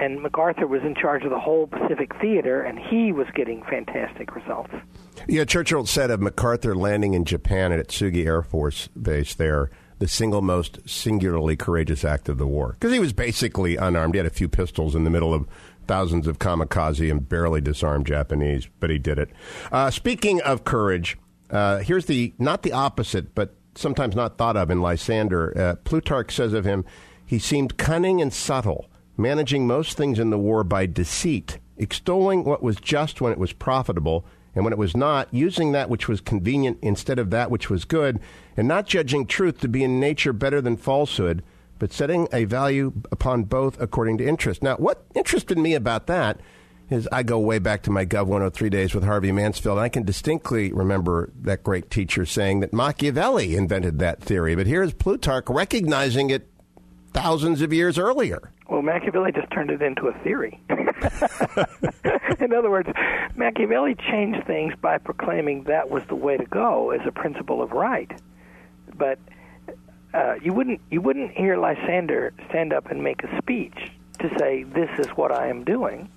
And 0.00 0.22
MacArthur 0.22 0.66
was 0.66 0.82
in 0.82 0.94
charge 0.94 1.24
of 1.24 1.30
the 1.30 1.38
whole 1.38 1.66
Pacific 1.66 2.12
Theater, 2.20 2.62
and 2.62 2.78
he 2.78 3.12
was 3.12 3.26
getting 3.34 3.62
fantastic 3.64 4.34
results. 4.34 4.72
Yeah, 5.26 5.44
Churchill 5.44 5.86
said 5.86 6.10
of 6.10 6.20
MacArthur 6.20 6.74
landing 6.74 7.14
in 7.14 7.24
Japan 7.24 7.72
at 7.72 7.88
Tsugi 7.88 8.24
Air 8.24 8.42
Force 8.42 8.88
Base 8.88 9.34
there 9.34 9.70
the 9.98 10.08
single 10.08 10.42
most 10.42 10.78
singularly 10.88 11.56
courageous 11.56 12.04
act 12.04 12.28
of 12.28 12.38
the 12.38 12.46
war. 12.46 12.72
Because 12.72 12.92
he 12.92 13.00
was 13.00 13.12
basically 13.12 13.76
unarmed. 13.76 14.14
He 14.14 14.18
had 14.18 14.26
a 14.26 14.30
few 14.30 14.48
pistols 14.48 14.94
in 14.94 15.04
the 15.04 15.10
middle 15.10 15.34
of 15.34 15.46
thousands 15.86 16.26
of 16.26 16.38
kamikaze 16.38 17.10
and 17.10 17.28
barely 17.28 17.60
disarmed 17.60 18.06
Japanese, 18.06 18.68
but 18.78 18.90
he 18.90 18.98
did 18.98 19.18
it. 19.18 19.30
Uh, 19.72 19.90
speaking 19.90 20.40
of 20.42 20.64
courage, 20.64 21.16
uh, 21.50 21.78
here's 21.78 22.06
the 22.06 22.34
not 22.38 22.62
the 22.62 22.72
opposite, 22.72 23.34
but 23.34 23.54
sometimes 23.74 24.14
not 24.14 24.38
thought 24.38 24.56
of 24.56 24.70
in 24.70 24.80
Lysander. 24.80 25.56
Uh, 25.56 25.74
Plutarch 25.76 26.34
says 26.34 26.52
of 26.52 26.64
him, 26.64 26.84
he 27.24 27.38
seemed 27.38 27.76
cunning 27.76 28.20
and 28.20 28.32
subtle, 28.32 28.88
managing 29.18 29.66
most 29.66 29.96
things 29.96 30.18
in 30.18 30.30
the 30.30 30.38
war 30.38 30.64
by 30.64 30.86
deceit, 30.86 31.58
extolling 31.76 32.44
what 32.44 32.62
was 32.62 32.76
just 32.76 33.20
when 33.20 33.32
it 33.32 33.38
was 33.38 33.52
profitable 33.52 34.24
and 34.54 34.64
when 34.64 34.72
it 34.72 34.78
was 34.78 34.96
not, 34.96 35.28
using 35.32 35.72
that 35.72 35.90
which 35.90 36.08
was 36.08 36.20
convenient 36.20 36.78
instead 36.80 37.18
of 37.18 37.30
that 37.30 37.50
which 37.50 37.68
was 37.68 37.84
good, 37.84 38.18
and 38.56 38.66
not 38.66 38.86
judging 38.86 39.26
truth 39.26 39.60
to 39.60 39.68
be 39.68 39.84
in 39.84 40.00
nature 40.00 40.32
better 40.32 40.60
than 40.60 40.76
falsehood, 40.76 41.42
but 41.78 41.92
setting 41.92 42.26
a 42.32 42.44
value 42.44 42.92
upon 43.12 43.44
both 43.44 43.80
according 43.80 44.18
to 44.18 44.26
interest. 44.26 44.62
Now, 44.62 44.76
what 44.76 45.04
interested 45.14 45.58
me 45.58 45.74
about 45.74 46.06
that 46.06 46.40
is 46.90 47.08
I 47.12 47.22
go 47.22 47.38
way 47.38 47.58
back 47.58 47.82
to 47.82 47.90
my 47.90 48.06
Gov 48.06 48.26
103 48.26 48.70
days 48.70 48.94
with 48.94 49.04
Harvey 49.04 49.30
Mansfield, 49.30 49.76
and 49.76 49.84
I 49.84 49.90
can 49.90 50.04
distinctly 50.04 50.72
remember 50.72 51.30
that 51.42 51.62
great 51.62 51.90
teacher 51.90 52.24
saying 52.24 52.60
that 52.60 52.72
Machiavelli 52.72 53.54
invented 53.54 53.98
that 53.98 54.22
theory, 54.22 54.54
but 54.54 54.66
here's 54.66 54.94
Plutarch 54.94 55.48
recognizing 55.48 56.30
it 56.30 56.48
thousands 57.12 57.62
of 57.62 57.72
years 57.72 57.98
earlier. 57.98 58.52
Well, 58.68 58.82
Machiavelli 58.82 59.32
just 59.32 59.50
turned 59.50 59.70
it 59.70 59.82
into 59.82 60.08
a 60.08 60.18
theory. 60.20 60.60
In 62.40 62.52
other 62.52 62.70
words, 62.70 62.88
Machiavelli 63.34 63.96
changed 64.10 64.46
things 64.46 64.74
by 64.80 64.98
proclaiming 64.98 65.64
that 65.64 65.90
was 65.90 66.02
the 66.08 66.14
way 66.14 66.36
to 66.36 66.44
go 66.46 66.90
as 66.90 67.00
a 67.06 67.12
principle 67.12 67.62
of 67.62 67.72
right. 67.72 68.10
But 68.96 69.18
uh, 70.14 70.34
you 70.42 70.52
wouldn't 70.52 70.80
you 70.90 71.00
wouldn't 71.00 71.32
hear 71.32 71.56
Lysander 71.56 72.32
stand 72.48 72.72
up 72.72 72.90
and 72.90 73.02
make 73.02 73.22
a 73.24 73.38
speech 73.38 73.76
to 74.20 74.30
say 74.38 74.64
this 74.64 74.90
is 74.98 75.06
what 75.08 75.32
I 75.32 75.48
am 75.48 75.64
doing, 75.64 76.08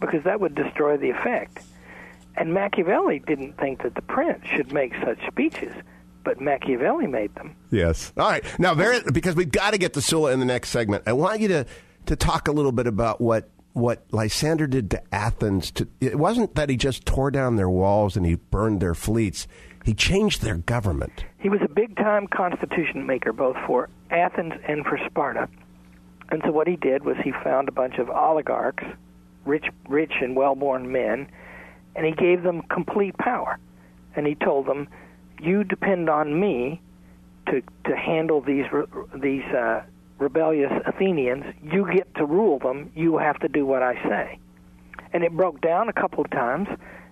because 0.00 0.24
that 0.24 0.40
would 0.40 0.54
destroy 0.54 0.96
the 0.96 1.10
effect. 1.10 1.62
And 2.36 2.54
Machiavelli 2.54 3.18
didn't 3.18 3.56
think 3.58 3.82
that 3.82 3.94
the 3.94 4.02
prince 4.02 4.44
should 4.46 4.72
make 4.72 4.94
such 5.04 5.18
speeches 5.26 5.74
but 6.28 6.42
Machiavelli 6.42 7.06
made 7.06 7.34
them. 7.36 7.56
Yes. 7.70 8.12
All 8.14 8.28
right. 8.28 8.44
Now, 8.58 8.74
very, 8.74 9.00
because 9.10 9.34
we've 9.34 9.50
got 9.50 9.70
to 9.70 9.78
get 9.78 9.94
to 9.94 10.02
Sulla 10.02 10.30
in 10.32 10.40
the 10.40 10.44
next 10.44 10.68
segment, 10.68 11.04
I 11.06 11.14
want 11.14 11.40
you 11.40 11.48
to, 11.48 11.66
to 12.04 12.16
talk 12.16 12.48
a 12.48 12.52
little 12.52 12.70
bit 12.70 12.86
about 12.86 13.18
what 13.18 13.48
what 13.72 14.04
Lysander 14.10 14.66
did 14.66 14.90
to 14.90 15.02
Athens. 15.14 15.70
To, 15.70 15.88
it 16.00 16.18
wasn't 16.18 16.54
that 16.56 16.68
he 16.68 16.76
just 16.76 17.06
tore 17.06 17.30
down 17.30 17.56
their 17.56 17.70
walls 17.70 18.14
and 18.14 18.26
he 18.26 18.34
burned 18.34 18.82
their 18.82 18.94
fleets. 18.94 19.48
He 19.84 19.94
changed 19.94 20.42
their 20.42 20.56
government. 20.56 21.24
He 21.38 21.48
was 21.48 21.60
a 21.64 21.68
big 21.68 21.96
time 21.96 22.26
constitution 22.26 23.06
maker, 23.06 23.32
both 23.32 23.56
for 23.66 23.88
Athens 24.10 24.52
and 24.66 24.84
for 24.84 24.98
Sparta. 25.06 25.48
And 26.30 26.42
so 26.44 26.52
what 26.52 26.66
he 26.66 26.76
did 26.76 27.06
was 27.06 27.16
he 27.24 27.32
found 27.42 27.68
a 27.68 27.72
bunch 27.72 27.96
of 27.96 28.10
oligarchs, 28.10 28.84
rich, 29.46 29.64
rich 29.88 30.12
and 30.20 30.36
well-born 30.36 30.92
men, 30.92 31.30
and 31.96 32.04
he 32.04 32.12
gave 32.12 32.42
them 32.42 32.60
complete 32.68 33.16
power. 33.16 33.58
And 34.14 34.26
he 34.26 34.34
told 34.34 34.66
them, 34.66 34.88
"You 35.40 35.64
depend 35.64 36.08
on 36.08 36.38
me 36.38 36.80
to 37.46 37.62
to 37.84 37.96
handle 37.96 38.40
these 38.40 38.66
these 39.14 39.44
uh, 39.44 39.82
rebellious 40.18 40.72
Athenians, 40.86 41.44
you 41.62 41.90
get 41.92 42.12
to 42.16 42.24
rule 42.24 42.58
them, 42.58 42.90
you 42.94 43.18
have 43.18 43.38
to 43.40 43.48
do 43.48 43.64
what 43.64 43.82
I 43.82 43.94
say. 44.08 44.38
And 45.12 45.24
it 45.24 45.32
broke 45.32 45.60
down 45.60 45.88
a 45.88 45.92
couple 45.92 46.24
of 46.24 46.30
times, 46.30 46.68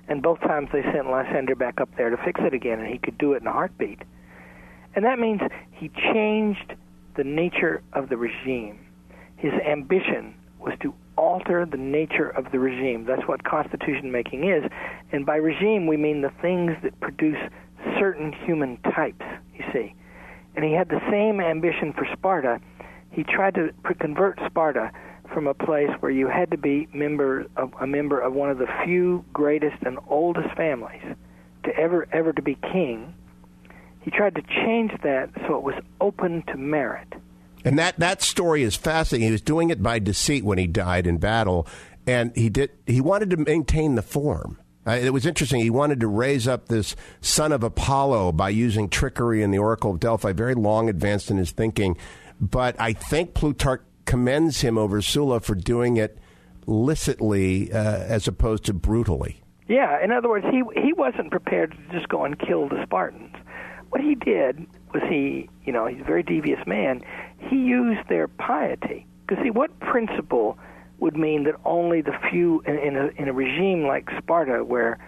and 0.08 0.22
both 0.22 0.40
times 0.40 0.68
they 0.72 0.82
sent 0.82 1.08
Lysander 1.10 1.54
back 1.54 1.80
up 1.80 1.88
there 1.96 2.10
to 2.10 2.16
fix 2.18 2.40
it 2.42 2.52
again, 2.52 2.80
and 2.80 2.88
he 2.88 2.98
could 2.98 3.16
do 3.16 3.32
it 3.32 3.42
in 3.42 3.46
a 3.46 3.52
heartbeat. 3.52 4.02
And 4.94 5.04
that 5.04 5.18
means 5.18 5.40
he 5.72 5.88
changed 6.12 6.74
the 7.16 7.24
nature 7.24 7.82
of 7.92 8.08
the 8.08 8.16
regime. 8.16 8.78
His 9.36 9.52
ambition 9.52 10.34
was 10.58 10.74
to 10.80 10.94
alter 11.16 11.64
the 11.64 11.76
nature 11.76 12.28
of 12.28 12.50
the 12.50 12.58
regime. 12.58 13.04
That's 13.04 13.26
what 13.26 13.44
constitution 13.44 14.10
making 14.10 14.48
is. 14.48 14.64
And 15.12 15.24
by 15.24 15.36
regime, 15.36 15.86
we 15.86 15.96
mean 15.96 16.22
the 16.22 16.32
things 16.42 16.72
that 16.82 16.98
produce 17.00 17.38
certain 17.98 18.32
human 18.32 18.78
types, 18.78 19.24
you 19.54 19.64
see. 19.72 19.94
And 20.54 20.64
he 20.64 20.72
had 20.72 20.88
the 20.88 21.00
same 21.10 21.40
ambition 21.40 21.92
for 21.92 22.06
Sparta 22.12 22.60
he 23.16 23.24
tried 23.24 23.54
to 23.54 23.72
convert 23.98 24.38
Sparta 24.46 24.92
from 25.32 25.46
a 25.46 25.54
place 25.54 25.88
where 26.00 26.10
you 26.10 26.28
had 26.28 26.50
to 26.50 26.58
be 26.58 26.86
member 26.92 27.46
of, 27.56 27.72
a 27.80 27.86
member 27.86 28.20
of 28.20 28.34
one 28.34 28.50
of 28.50 28.58
the 28.58 28.68
few 28.84 29.24
greatest 29.32 29.82
and 29.84 29.98
oldest 30.06 30.54
families 30.54 31.02
to 31.64 31.74
ever 31.76 32.06
ever 32.12 32.34
to 32.34 32.42
be 32.42 32.56
king. 32.56 33.14
He 34.02 34.10
tried 34.10 34.34
to 34.36 34.42
change 34.42 34.92
that 35.02 35.30
so 35.46 35.56
it 35.56 35.62
was 35.62 35.74
open 36.00 36.42
to 36.48 36.58
merit. 36.58 37.08
And 37.64 37.78
that 37.78 37.98
that 37.98 38.22
story 38.22 38.62
is 38.62 38.76
fascinating. 38.76 39.28
He 39.28 39.32
was 39.32 39.40
doing 39.40 39.70
it 39.70 39.82
by 39.82 39.98
deceit 39.98 40.44
when 40.44 40.58
he 40.58 40.66
died 40.66 41.06
in 41.06 41.16
battle, 41.16 41.66
and 42.06 42.36
he 42.36 42.50
did. 42.50 42.70
He 42.86 43.00
wanted 43.00 43.30
to 43.30 43.38
maintain 43.38 43.94
the 43.94 44.02
form. 44.02 44.58
Uh, 44.86 44.92
it 44.92 45.12
was 45.12 45.26
interesting. 45.26 45.60
He 45.60 45.70
wanted 45.70 46.00
to 46.00 46.06
raise 46.06 46.46
up 46.46 46.68
this 46.68 46.94
son 47.20 47.52
of 47.52 47.62
Apollo 47.62 48.32
by 48.32 48.50
using 48.50 48.88
trickery 48.88 49.42
in 49.42 49.50
the 49.50 49.58
Oracle 49.58 49.92
of 49.92 50.00
Delphi. 50.00 50.32
Very 50.32 50.54
long 50.54 50.88
advanced 50.88 51.30
in 51.30 51.38
his 51.38 51.50
thinking. 51.50 51.96
But 52.40 52.76
I 52.78 52.92
think 52.92 53.34
Plutarch 53.34 53.82
commends 54.04 54.60
him 54.60 54.78
over 54.78 55.02
Sulla 55.02 55.40
for 55.40 55.54
doing 55.54 55.96
it 55.96 56.18
licitly 56.66 57.72
uh, 57.72 57.76
as 57.76 58.28
opposed 58.28 58.64
to 58.66 58.74
brutally. 58.74 59.40
Yeah, 59.68 60.02
in 60.02 60.12
other 60.12 60.28
words, 60.28 60.46
he 60.50 60.62
he 60.80 60.92
wasn't 60.92 61.30
prepared 61.30 61.72
to 61.72 61.92
just 61.92 62.08
go 62.08 62.24
and 62.24 62.38
kill 62.38 62.68
the 62.68 62.80
Spartans. 62.84 63.34
What 63.90 64.00
he 64.00 64.14
did 64.14 64.64
was 64.92 65.02
he, 65.08 65.48
you 65.64 65.72
know, 65.72 65.86
he's 65.86 66.00
a 66.00 66.04
very 66.04 66.22
devious 66.22 66.60
man. 66.66 67.02
He 67.38 67.56
used 67.56 68.08
their 68.08 68.28
piety. 68.28 69.06
Because 69.26 69.42
see, 69.42 69.50
what 69.50 69.78
principle 69.80 70.58
would 70.98 71.16
mean 71.16 71.44
that 71.44 71.54
only 71.64 72.00
the 72.00 72.16
few 72.30 72.62
in, 72.66 72.78
in 72.78 72.96
a 72.96 73.06
in 73.16 73.28
a 73.28 73.32
regime 73.32 73.86
like 73.86 74.08
Sparta, 74.18 74.64
where 74.64 74.98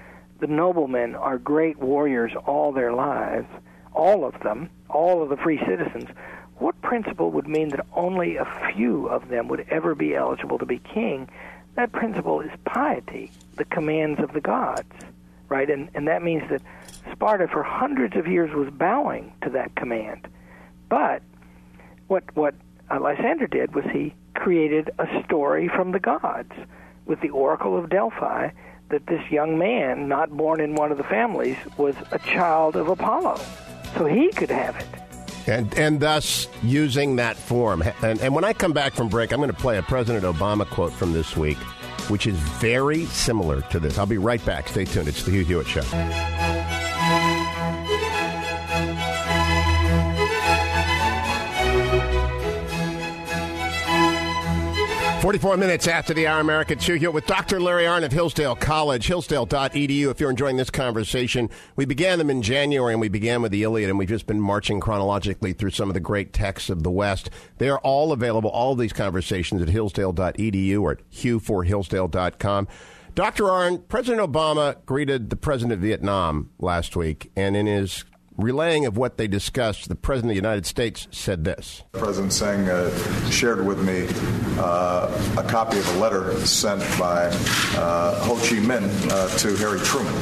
the 0.40 0.46
noblemen 0.46 1.14
are 1.14 1.38
great 1.38 1.78
warriors 1.78 2.32
all 2.46 2.72
their 2.72 2.92
lives, 2.92 3.48
all 3.94 4.24
of 4.24 4.38
them, 4.40 4.70
all 4.88 5.22
of 5.22 5.28
the 5.28 5.36
free 5.36 5.58
citizens, 5.66 6.08
what 6.58 6.80
principle 6.82 7.30
would 7.30 7.48
mean 7.48 7.68
that 7.70 7.86
only 7.94 8.36
a 8.36 8.46
few 8.74 9.08
of 9.08 9.28
them 9.28 9.48
would 9.48 9.66
ever 9.70 9.94
be 9.94 10.14
eligible 10.14 10.58
to 10.58 10.66
be 10.66 10.78
king? 10.78 11.28
That 11.76 11.92
principle 11.92 12.40
is 12.40 12.50
piety, 12.64 13.30
the 13.56 13.64
commands 13.64 14.20
of 14.20 14.32
the 14.32 14.40
gods, 14.40 14.92
right? 15.48 15.70
And, 15.70 15.88
and 15.94 16.08
that 16.08 16.22
means 16.22 16.42
that 16.50 16.62
Sparta 17.12 17.46
for 17.48 17.62
hundreds 17.62 18.16
of 18.16 18.26
years 18.26 18.52
was 18.54 18.70
bowing 18.70 19.32
to 19.42 19.50
that 19.50 19.74
command. 19.76 20.26
But 20.88 21.22
what, 22.08 22.24
what 22.34 22.54
Lysander 22.90 23.46
did 23.46 23.74
was 23.74 23.84
he 23.92 24.14
created 24.48 24.90
a 24.98 25.06
story 25.26 25.68
from 25.68 25.92
the 25.92 26.00
gods 26.00 26.52
with 27.04 27.20
the 27.20 27.28
Oracle 27.28 27.76
of 27.76 27.90
Delphi 27.90 28.48
that 28.88 29.06
this 29.06 29.20
young 29.30 29.58
man, 29.58 30.08
not 30.08 30.30
born 30.30 30.58
in 30.58 30.74
one 30.74 30.90
of 30.90 30.96
the 30.96 31.04
families, 31.04 31.58
was 31.76 31.94
a 32.12 32.18
child 32.20 32.74
of 32.74 32.88
Apollo. 32.88 33.38
So 33.98 34.06
he 34.06 34.32
could 34.32 34.48
have 34.48 34.74
it 34.76 34.86
and 35.46 35.74
and 35.78 36.00
thus 36.00 36.48
using 36.62 37.16
that 37.16 37.36
form. 37.36 37.82
And, 38.02 38.18
and 38.22 38.34
when 38.34 38.44
I 38.44 38.54
come 38.54 38.72
back 38.72 38.94
from 38.94 39.08
break, 39.08 39.32
I'm 39.32 39.38
going 39.38 39.50
to 39.50 39.56
play 39.56 39.76
a 39.76 39.82
President 39.82 40.24
Obama 40.24 40.66
quote 40.66 40.94
from 40.94 41.12
this 41.12 41.36
week, 41.36 41.58
which 42.08 42.26
is 42.26 42.38
very 42.38 43.04
similar 43.04 43.60
to 43.70 43.78
this. 43.78 43.98
I'll 43.98 44.06
be 44.06 44.16
right 44.16 44.42
back. 44.46 44.68
Stay 44.68 44.86
tuned. 44.86 45.08
It's 45.08 45.24
the 45.24 45.30
Hugh 45.30 45.44
Hewitt 45.44 45.66
Show. 45.66 45.82
44 55.20 55.56
minutes 55.56 55.88
after 55.88 56.14
the 56.14 56.28
hour, 56.28 56.38
American 56.38 56.78
here 56.78 57.10
with 57.10 57.26
Dr. 57.26 57.60
Larry 57.60 57.84
Arnn 57.84 58.04
of 58.04 58.12
Hillsdale 58.12 58.54
College, 58.54 59.04
hillsdale.edu. 59.08 60.10
If 60.10 60.20
you're 60.20 60.30
enjoying 60.30 60.56
this 60.56 60.70
conversation, 60.70 61.50
we 61.74 61.84
began 61.86 62.18
them 62.18 62.30
in 62.30 62.40
January 62.40 62.94
and 62.94 63.00
we 63.00 63.08
began 63.08 63.42
with 63.42 63.50
the 63.50 63.64
Iliad, 63.64 63.90
and 63.90 63.98
we've 63.98 64.08
just 64.08 64.28
been 64.28 64.40
marching 64.40 64.78
chronologically 64.78 65.52
through 65.52 65.70
some 65.70 65.90
of 65.90 65.94
the 65.94 66.00
great 66.00 66.32
texts 66.32 66.70
of 66.70 66.84
the 66.84 66.90
West. 66.90 67.30
They 67.58 67.68
are 67.68 67.80
all 67.80 68.12
available, 68.12 68.48
all 68.50 68.72
of 68.72 68.78
these 68.78 68.92
conversations 68.92 69.60
at 69.60 69.68
hillsdale.edu 69.68 70.80
or 70.80 70.92
at 70.92 71.10
hughforhillsdale.com. 71.10 72.68
Dr. 73.16 73.44
Arnn, 73.44 73.88
President 73.88 74.32
Obama 74.32 74.76
greeted 74.86 75.30
the 75.30 75.36
President 75.36 75.72
of 75.72 75.80
Vietnam 75.80 76.50
last 76.60 76.94
week, 76.94 77.32
and 77.34 77.56
in 77.56 77.66
his 77.66 78.04
relaying 78.38 78.86
of 78.86 78.96
what 78.96 79.18
they 79.18 79.26
discussed, 79.26 79.88
the 79.88 79.94
President 79.94 80.30
of 80.30 80.34
the 80.34 80.36
United 80.36 80.64
States 80.64 81.08
said 81.10 81.44
this. 81.44 81.82
President 81.92 82.32
Sang 82.32 82.68
uh, 82.68 82.90
shared 83.30 83.66
with 83.66 83.84
me 83.84 84.06
uh, 84.58 85.36
a 85.36 85.42
copy 85.42 85.78
of 85.78 85.96
a 85.96 85.98
letter 85.98 86.34
sent 86.46 86.80
by 86.98 87.26
uh, 87.76 88.14
Ho 88.24 88.36
Chi 88.36 88.56
Minh 88.62 88.88
uh, 89.10 89.28
to 89.38 89.56
Harry 89.56 89.80
Truman. 89.80 90.14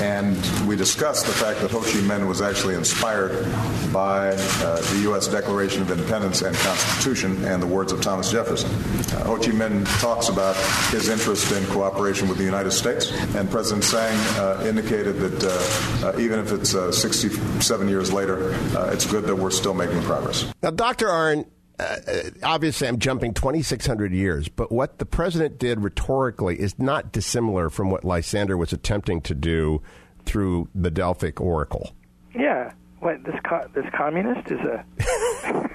And 0.00 0.36
we 0.66 0.76
discussed 0.76 1.26
the 1.26 1.32
fact 1.32 1.60
that 1.60 1.70
Ho 1.70 1.80
Chi 1.80 2.00
Minh 2.00 2.26
was 2.26 2.40
actually 2.40 2.74
inspired 2.74 3.44
by 3.92 4.28
uh, 4.28 4.80
the 4.92 5.00
U.S. 5.02 5.28
Declaration 5.28 5.82
of 5.82 5.90
Independence 5.90 6.42
and 6.42 6.56
Constitution 6.56 7.44
and 7.44 7.62
the 7.62 7.66
words 7.66 7.92
of 7.92 8.00
Thomas 8.00 8.30
Jefferson. 8.30 8.70
Uh, 8.70 9.24
Ho 9.24 9.36
Chi 9.36 9.50
Minh 9.50 9.84
talks 10.00 10.28
about 10.28 10.56
his 10.90 11.08
interest 11.08 11.52
in 11.52 11.64
cooperation 11.66 12.28
with 12.28 12.38
the 12.38 12.44
United 12.44 12.70
States, 12.70 13.12
and 13.34 13.50
President 13.50 13.84
Sang 13.84 14.66
indicated 14.66 15.16
that 15.18 16.18
even 16.18 16.38
if 16.38 16.52
it's 16.52 16.70
60 16.70 17.60
seven 17.60 17.88
years 17.88 18.12
later, 18.12 18.54
uh, 18.76 18.90
it's 18.92 19.06
good 19.06 19.24
that 19.24 19.36
we're 19.36 19.50
still 19.50 19.74
making 19.74 20.02
progress. 20.02 20.46
Now, 20.62 20.70
Dr. 20.70 21.06
Arnn, 21.06 21.46
uh, 21.80 22.30
obviously, 22.42 22.88
I'm 22.88 22.98
jumping 22.98 23.34
2,600 23.34 24.12
years, 24.12 24.48
but 24.48 24.70
what 24.70 24.98
the 24.98 25.06
president 25.06 25.58
did 25.58 25.82
rhetorically 25.82 26.60
is 26.60 26.78
not 26.78 27.12
dissimilar 27.12 27.70
from 27.70 27.90
what 27.90 28.04
Lysander 28.04 28.56
was 28.56 28.72
attempting 28.72 29.20
to 29.22 29.34
do 29.34 29.82
through 30.24 30.68
the 30.74 30.90
Delphic 30.90 31.40
Oracle. 31.40 31.92
Yeah. 32.34 32.72
What, 33.00 33.24
this, 33.24 33.36
co- 33.48 33.68
this 33.74 33.86
communist 33.96 34.50
is 34.50 34.60
a. 34.60 34.84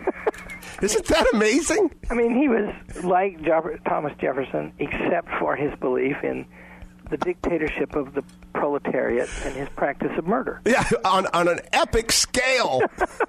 Isn't 0.82 1.06
that 1.06 1.28
amazing? 1.34 1.92
I 2.10 2.14
mean, 2.14 2.36
he 2.38 2.48
was 2.48 3.04
like 3.04 3.44
Thomas 3.86 4.14
Jefferson, 4.20 4.74
except 4.78 5.30
for 5.40 5.56
his 5.56 5.74
belief 5.80 6.18
in 6.24 6.46
the 7.10 7.18
dictatorship 7.18 7.96
of 7.96 8.14
the 8.14 8.24
proletariat 8.54 9.30
and 9.44 9.56
his 9.56 9.70
practice 9.70 10.12
of 10.18 10.26
murder. 10.26 10.62
Yeah, 10.66 10.88
on, 11.04 11.28
on 11.28 11.48
an 11.48 11.60
epic 11.74 12.12
scale. 12.12 12.82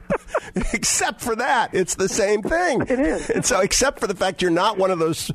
except 0.72 1.20
for 1.20 1.36
that, 1.36 1.74
it's 1.74 1.94
the 1.96 2.08
same 2.08 2.42
thing. 2.42 2.82
It 2.82 2.98
is. 2.98 3.30
And 3.30 3.44
so, 3.44 3.60
except 3.60 4.00
for 4.00 4.06
the 4.06 4.14
fact 4.14 4.42
you're 4.42 4.50
not 4.50 4.78
one 4.78 4.90
of 4.90 4.98
those 4.98 5.30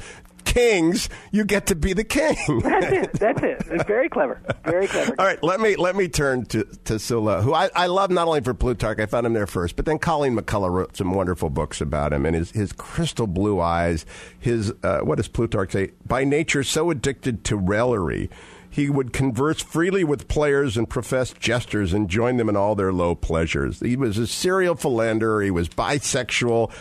kings, 0.51 1.09
you 1.31 1.45
get 1.45 1.67
to 1.67 1.75
be 1.75 1.93
the 1.93 2.03
king. 2.03 2.35
That's 2.59 2.85
it. 2.85 3.13
That's 3.19 3.41
it. 3.41 3.63
It's 3.71 3.83
very 3.85 4.09
clever. 4.09 4.41
Very 4.65 4.87
clever. 4.87 5.15
All 5.17 5.25
right, 5.25 5.41
let 5.41 5.61
me 5.61 5.75
let 5.77 5.95
me 5.95 6.07
turn 6.07 6.45
to 6.47 6.65
to 6.85 6.99
Sulla, 6.99 7.41
who 7.41 7.53
I, 7.53 7.69
I 7.75 7.87
love 7.87 8.11
not 8.11 8.27
only 8.27 8.41
for 8.41 8.53
Plutarch, 8.53 8.99
I 8.99 9.05
found 9.05 9.25
him 9.25 9.33
there 9.33 9.47
first, 9.47 9.75
but 9.75 9.85
then 9.85 9.97
Colleen 9.97 10.35
McCullough 10.35 10.71
wrote 10.71 10.97
some 10.97 11.13
wonderful 11.13 11.49
books 11.49 11.79
about 11.79 12.11
him 12.11 12.25
and 12.25 12.35
his 12.35 12.51
his 12.51 12.73
crystal 12.73 13.27
blue 13.27 13.61
eyes, 13.61 14.05
his 14.39 14.73
uh, 14.83 14.99
what 14.99 15.15
does 15.15 15.27
Plutarch 15.27 15.71
say? 15.71 15.91
By 16.05 16.25
nature, 16.25 16.63
so 16.63 16.91
addicted 16.91 17.43
to 17.45 17.55
raillery 17.55 18.29
he 18.71 18.89
would 18.89 19.11
converse 19.11 19.61
freely 19.61 20.05
with 20.05 20.29
players 20.29 20.77
and 20.77 20.89
professed 20.89 21.37
jesters 21.41 21.91
and 21.91 22.09
join 22.09 22.37
them 22.37 22.47
in 22.47 22.55
all 22.55 22.73
their 22.73 22.93
low 22.93 23.13
pleasures. 23.13 23.81
He 23.81 23.97
was 23.97 24.17
a 24.17 24.25
serial 24.25 24.75
philanderer. 24.75 25.41
He 25.43 25.51
was 25.51 25.67
bisexual. 25.67 26.71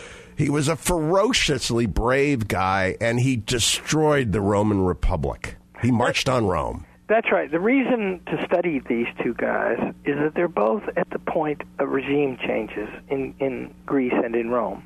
He 0.41 0.49
was 0.49 0.67
a 0.67 0.75
ferociously 0.75 1.85
brave 1.85 2.47
guy, 2.47 2.97
and 2.99 3.19
he 3.19 3.35
destroyed 3.35 4.31
the 4.31 4.41
Roman 4.41 4.81
Republic. 4.81 5.55
He 5.83 5.91
marched 5.91 6.27
on 6.27 6.47
Rome. 6.47 6.87
That's 7.07 7.31
right. 7.31 7.51
The 7.51 7.59
reason 7.59 8.21
to 8.25 8.43
study 8.47 8.79
these 8.89 9.05
two 9.21 9.35
guys 9.35 9.77
is 10.03 10.17
that 10.17 10.33
they're 10.33 10.47
both 10.47 10.81
at 10.97 11.07
the 11.11 11.19
point 11.19 11.61
of 11.77 11.89
regime 11.89 12.39
changes 12.43 12.89
in, 13.07 13.35
in 13.37 13.71
Greece 13.85 14.15
and 14.15 14.35
in 14.35 14.49
Rome. 14.49 14.81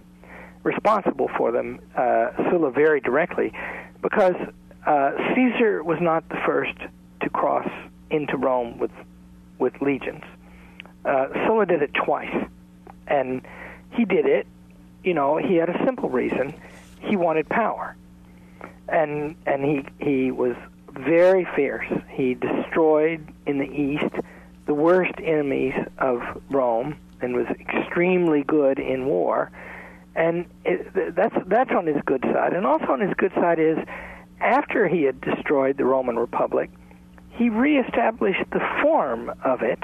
Responsible 0.63 1.29
for 1.37 1.53
them, 1.53 1.79
uh, 1.95 2.31
Sulla 2.49 2.69
very 2.71 2.99
directly, 2.99 3.53
because 4.01 4.35
uh, 4.85 5.11
Caesar 5.33 5.81
was 5.85 5.99
not 6.01 6.27
the 6.27 6.41
first 6.45 6.77
to 7.21 7.29
cross 7.29 7.69
into 8.09 8.35
Rome 8.35 8.77
with 8.77 8.91
with 9.57 9.81
legions. 9.81 10.23
Uh, 11.05 11.27
Sulla 11.47 11.65
did 11.65 11.81
it 11.81 11.91
twice, 11.93 12.45
and 13.07 13.41
he 13.91 14.03
did 14.03 14.25
it. 14.25 14.47
You 15.05 15.13
know, 15.13 15.37
he 15.37 15.55
had 15.55 15.69
a 15.69 15.85
simple 15.85 16.09
reason: 16.09 16.53
he 16.99 17.15
wanted 17.15 17.47
power, 17.47 17.95
and 18.89 19.35
and 19.45 19.63
he 19.63 19.85
he 19.99 20.31
was 20.31 20.55
very 20.89 21.47
fierce. 21.55 21.87
He 22.09 22.33
destroyed 22.33 23.25
in 23.45 23.59
the 23.59 23.71
east 23.71 24.15
the 24.65 24.73
worst 24.73 25.13
enemies 25.23 25.75
of 25.99 26.21
Rome, 26.49 26.97
and 27.21 27.35
was 27.35 27.45
extremely 27.59 28.43
good 28.43 28.79
in 28.79 29.05
war. 29.05 29.51
And 30.15 30.47
it, 30.63 31.15
that's 31.15 31.35
that's 31.45 31.71
on 31.71 31.85
his 31.85 32.01
good 32.05 32.23
side, 32.33 32.53
and 32.53 32.65
also 32.65 32.85
on 32.87 32.99
his 32.99 33.13
good 33.15 33.33
side 33.35 33.59
is 33.59 33.77
after 34.41 34.87
he 34.87 35.03
had 35.03 35.21
destroyed 35.21 35.77
the 35.77 35.85
Roman 35.85 36.17
Republic, 36.17 36.71
he 37.29 37.49
reestablished 37.49 38.49
the 38.51 38.61
form 38.81 39.31
of 39.43 39.61
it 39.61 39.83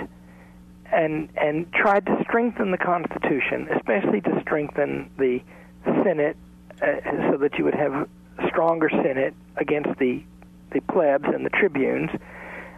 and 0.91 1.29
and 1.37 1.71
tried 1.73 2.05
to 2.05 2.17
strengthen 2.23 2.71
the 2.71 2.77
Constitution, 2.77 3.67
especially 3.75 4.21
to 4.21 4.41
strengthen 4.41 5.09
the 5.17 5.41
Senate, 6.03 6.37
uh, 6.81 7.31
so 7.31 7.37
that 7.37 7.57
you 7.57 7.63
would 7.65 7.75
have 7.75 8.07
stronger 8.47 8.89
Senate 8.89 9.33
against 9.57 9.97
the 9.99 10.23
the 10.71 10.81
plebs 10.81 11.25
and 11.25 11.45
the 11.45 11.49
tribunes. 11.49 12.09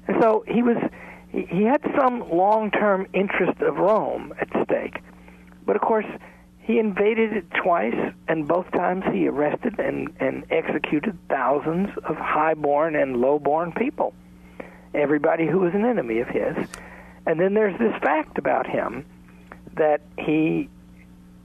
And 0.07 0.21
so 0.21 0.43
he 0.47 0.61
was 0.61 0.77
he, 1.31 1.63
had 1.63 1.81
some 1.99 2.29
long-term 2.29 3.07
interest 3.13 3.59
of 3.61 3.77
Rome 3.77 4.33
at 4.39 4.47
stake, 4.65 5.01
but 5.65 5.75
of 5.75 5.81
course 5.81 6.05
he 6.59 6.79
invaded 6.79 7.33
it 7.33 7.45
twice, 7.61 8.13
and 8.27 8.47
both 8.47 8.71
times 8.71 9.03
he 9.11 9.27
arrested 9.27 9.79
and, 9.79 10.13
and 10.19 10.45
executed 10.49 11.17
thousands 11.27 11.89
of 12.05 12.15
high-born 12.15 12.95
and 12.95 13.17
low-born 13.17 13.73
people, 13.73 14.13
everybody 14.93 15.45
who 15.45 15.59
was 15.59 15.73
an 15.73 15.83
enemy 15.83 16.19
of 16.19 16.27
his. 16.29 16.55
And 17.25 17.39
then 17.39 17.53
there's 17.53 17.77
this 17.79 17.93
fact 18.01 18.37
about 18.37 18.67
him 18.67 19.05
that 19.75 20.01
he 20.17 20.69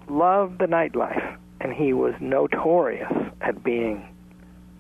loved 0.08 0.58
the 0.58 0.66
nightlife, 0.66 1.36
and 1.60 1.72
he 1.72 1.92
was 1.92 2.14
notorious 2.20 3.12
at 3.40 3.62
being 3.62 4.08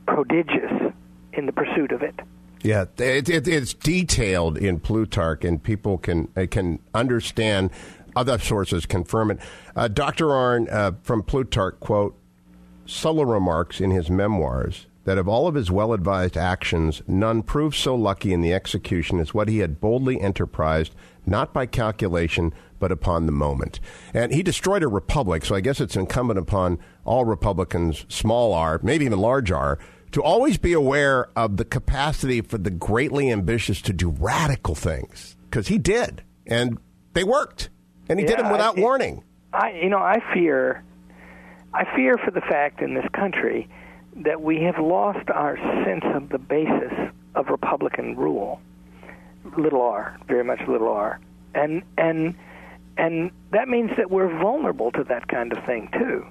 prodigious 0.06 0.92
in 1.32 1.46
the 1.46 1.52
pursuit 1.52 1.92
of 1.92 2.02
it. 2.02 2.14
Yeah, 2.62 2.86
it, 2.98 3.28
it, 3.28 3.46
it's 3.46 3.72
detailed 3.72 4.58
in 4.58 4.80
Plutarch, 4.80 5.44
and 5.44 5.62
people 5.62 5.98
can 5.98 6.26
can 6.50 6.80
understand 6.92 7.70
other 8.16 8.38
sources 8.38 8.84
confirm 8.84 9.30
it. 9.30 9.38
Uh, 9.76 9.86
Dr. 9.86 10.26
Arnn 10.26 10.72
uh, 10.72 10.92
from 11.02 11.22
Plutarch, 11.22 11.78
quote, 11.78 12.18
Sulla 12.84 13.24
remarks 13.24 13.80
in 13.80 13.92
his 13.92 14.10
memoirs 14.10 14.87
that 15.08 15.16
of 15.16 15.26
all 15.26 15.48
of 15.48 15.54
his 15.54 15.70
well 15.70 15.94
advised 15.94 16.36
actions, 16.36 17.00
none 17.06 17.42
proved 17.42 17.74
so 17.74 17.94
lucky 17.94 18.34
in 18.34 18.42
the 18.42 18.52
execution 18.52 19.20
as 19.20 19.32
what 19.32 19.48
he 19.48 19.60
had 19.60 19.80
boldly 19.80 20.20
enterprised, 20.20 20.94
not 21.24 21.54
by 21.54 21.64
calculation, 21.64 22.52
but 22.78 22.92
upon 22.92 23.24
the 23.24 23.32
moment. 23.32 23.80
And 24.12 24.34
he 24.34 24.42
destroyed 24.42 24.82
a 24.82 24.86
republic, 24.86 25.46
so 25.46 25.54
I 25.54 25.60
guess 25.60 25.80
it's 25.80 25.96
incumbent 25.96 26.38
upon 26.38 26.78
all 27.06 27.24
Republicans, 27.24 28.04
small 28.10 28.52
r, 28.52 28.80
maybe 28.82 29.06
even 29.06 29.18
large 29.18 29.50
r, 29.50 29.78
to 30.12 30.22
always 30.22 30.58
be 30.58 30.74
aware 30.74 31.30
of 31.34 31.56
the 31.56 31.64
capacity 31.64 32.42
for 32.42 32.58
the 32.58 32.70
greatly 32.70 33.32
ambitious 33.32 33.80
to 33.80 33.94
do 33.94 34.10
radical 34.10 34.74
things, 34.74 35.38
because 35.44 35.68
he 35.68 35.78
did, 35.78 36.22
and 36.46 36.76
they 37.14 37.24
worked 37.24 37.70
and 38.10 38.18
he 38.18 38.26
yeah, 38.26 38.36
did 38.36 38.44
them 38.44 38.52
without 38.52 38.76
I, 38.76 38.80
warning. 38.82 39.24
I, 39.54 39.70
you 39.70 39.88
know, 39.88 40.00
I 40.00 40.18
fear, 40.34 40.84
I 41.72 41.86
fear 41.96 42.18
for 42.18 42.30
the 42.30 42.42
fact 42.42 42.82
in 42.82 42.92
this 42.92 43.06
country 43.14 43.70
that 44.24 44.40
we 44.42 44.62
have 44.62 44.78
lost 44.78 45.30
our 45.30 45.56
sense 45.84 46.04
of 46.14 46.28
the 46.28 46.38
basis 46.38 46.92
of 47.34 47.48
Republican 47.48 48.16
rule, 48.16 48.60
little 49.56 49.82
r, 49.82 50.18
very 50.26 50.44
much 50.44 50.60
little 50.66 50.88
r, 50.88 51.20
and 51.54 51.82
and 51.96 52.34
and 52.96 53.30
that 53.52 53.68
means 53.68 53.90
that 53.96 54.10
we're 54.10 54.28
vulnerable 54.40 54.90
to 54.92 55.04
that 55.04 55.28
kind 55.28 55.52
of 55.52 55.64
thing 55.64 55.88
too, 55.92 56.26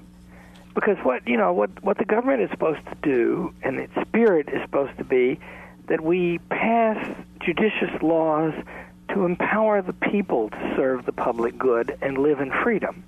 because 0.74 0.98
what 1.02 1.26
you 1.26 1.36
know 1.36 1.52
what 1.52 1.70
what 1.82 1.98
the 1.98 2.04
government 2.04 2.42
is 2.42 2.50
supposed 2.50 2.84
to 2.86 2.96
do, 3.02 3.54
and 3.62 3.78
its 3.78 3.94
spirit 4.06 4.48
is 4.52 4.60
supposed 4.62 4.96
to 4.98 5.04
be 5.04 5.38
that 5.86 6.02
we 6.02 6.38
pass 6.50 6.98
judicious 7.40 8.02
laws 8.02 8.52
to 9.14 9.24
empower 9.24 9.80
the 9.80 9.94
people 9.94 10.50
to 10.50 10.74
serve 10.76 11.06
the 11.06 11.12
public 11.12 11.56
good 11.58 11.96
and 12.02 12.18
live 12.18 12.40
in 12.40 12.52
freedom. 12.62 13.02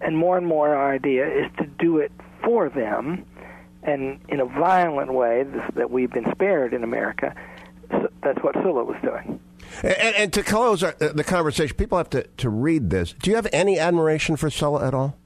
And 0.00 0.16
more 0.16 0.36
and 0.38 0.46
more, 0.46 0.74
our 0.74 0.92
idea 0.92 1.26
is 1.26 1.50
to 1.58 1.66
do 1.66 1.98
it 1.98 2.12
for 2.44 2.68
them, 2.68 3.24
and 3.84 4.20
in 4.28 4.40
a 4.40 4.44
violent 4.44 5.12
way 5.12 5.44
that 5.74 5.90
we've 5.90 6.10
been 6.10 6.30
spared 6.32 6.74
in 6.74 6.84
America. 6.84 7.34
So 7.90 8.08
that's 8.22 8.42
what 8.42 8.54
Sulla 8.54 8.84
was 8.84 8.96
doing. 9.02 9.40
And, 9.82 10.16
and 10.16 10.32
to 10.32 10.42
close 10.42 10.82
our, 10.82 10.94
uh, 11.00 11.12
the 11.12 11.24
conversation, 11.24 11.76
people 11.76 11.98
have 11.98 12.10
to, 12.10 12.22
to 12.22 12.48
read 12.48 12.90
this. 12.90 13.12
Do 13.12 13.30
you 13.30 13.36
have 13.36 13.48
any 13.52 13.78
admiration 13.78 14.36
for 14.36 14.50
Sulla 14.50 14.86
at 14.86 14.94
all? 14.94 15.18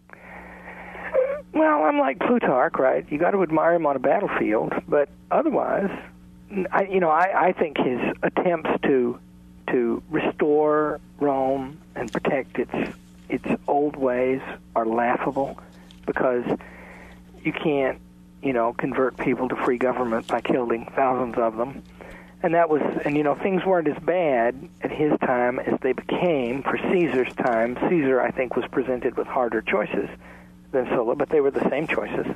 Well, 1.52 1.84
I'm 1.84 1.98
like 1.98 2.18
Plutarch, 2.20 2.74
right? 2.78 3.06
You 3.10 3.18
got 3.18 3.32
to 3.32 3.42
admire 3.42 3.74
him 3.74 3.86
on 3.86 3.96
a 3.96 3.98
battlefield, 3.98 4.72
but 4.86 5.08
otherwise, 5.30 5.90
I, 6.70 6.84
you 6.84 7.00
know, 7.00 7.10
I, 7.10 7.48
I 7.48 7.52
think 7.52 7.78
his 7.78 8.00
attempts 8.22 8.70
to 8.84 9.18
to 9.68 10.02
restore 10.08 10.98
Rome 11.20 11.78
and 11.94 12.10
protect 12.10 12.58
its 12.58 12.94
its 13.28 13.44
old 13.66 13.96
ways 13.96 14.40
are 14.74 14.86
laughable 14.86 15.58
because 16.06 16.44
you 17.42 17.52
can't, 17.52 18.00
you 18.42 18.52
know, 18.52 18.72
convert 18.72 19.16
people 19.16 19.48
to 19.48 19.56
free 19.56 19.78
government 19.78 20.26
by 20.26 20.40
killing 20.40 20.90
thousands 20.94 21.36
of 21.36 21.56
them. 21.56 21.82
And 22.42 22.54
that 22.54 22.70
was, 22.70 22.82
and 23.04 23.16
you 23.16 23.24
know, 23.24 23.34
things 23.34 23.64
weren't 23.64 23.88
as 23.88 24.00
bad 24.02 24.68
at 24.82 24.92
his 24.92 25.12
time 25.20 25.58
as 25.58 25.78
they 25.80 25.92
became 25.92 26.62
for 26.62 26.78
Caesar's 26.78 27.34
time. 27.34 27.76
Caesar, 27.88 28.20
I 28.20 28.30
think, 28.30 28.54
was 28.54 28.64
presented 28.70 29.16
with 29.16 29.26
harder 29.26 29.60
choices 29.60 30.08
than 30.70 30.86
Sulla, 30.86 31.16
but 31.16 31.30
they 31.30 31.40
were 31.40 31.50
the 31.50 31.68
same 31.68 31.88
choices. 31.88 32.26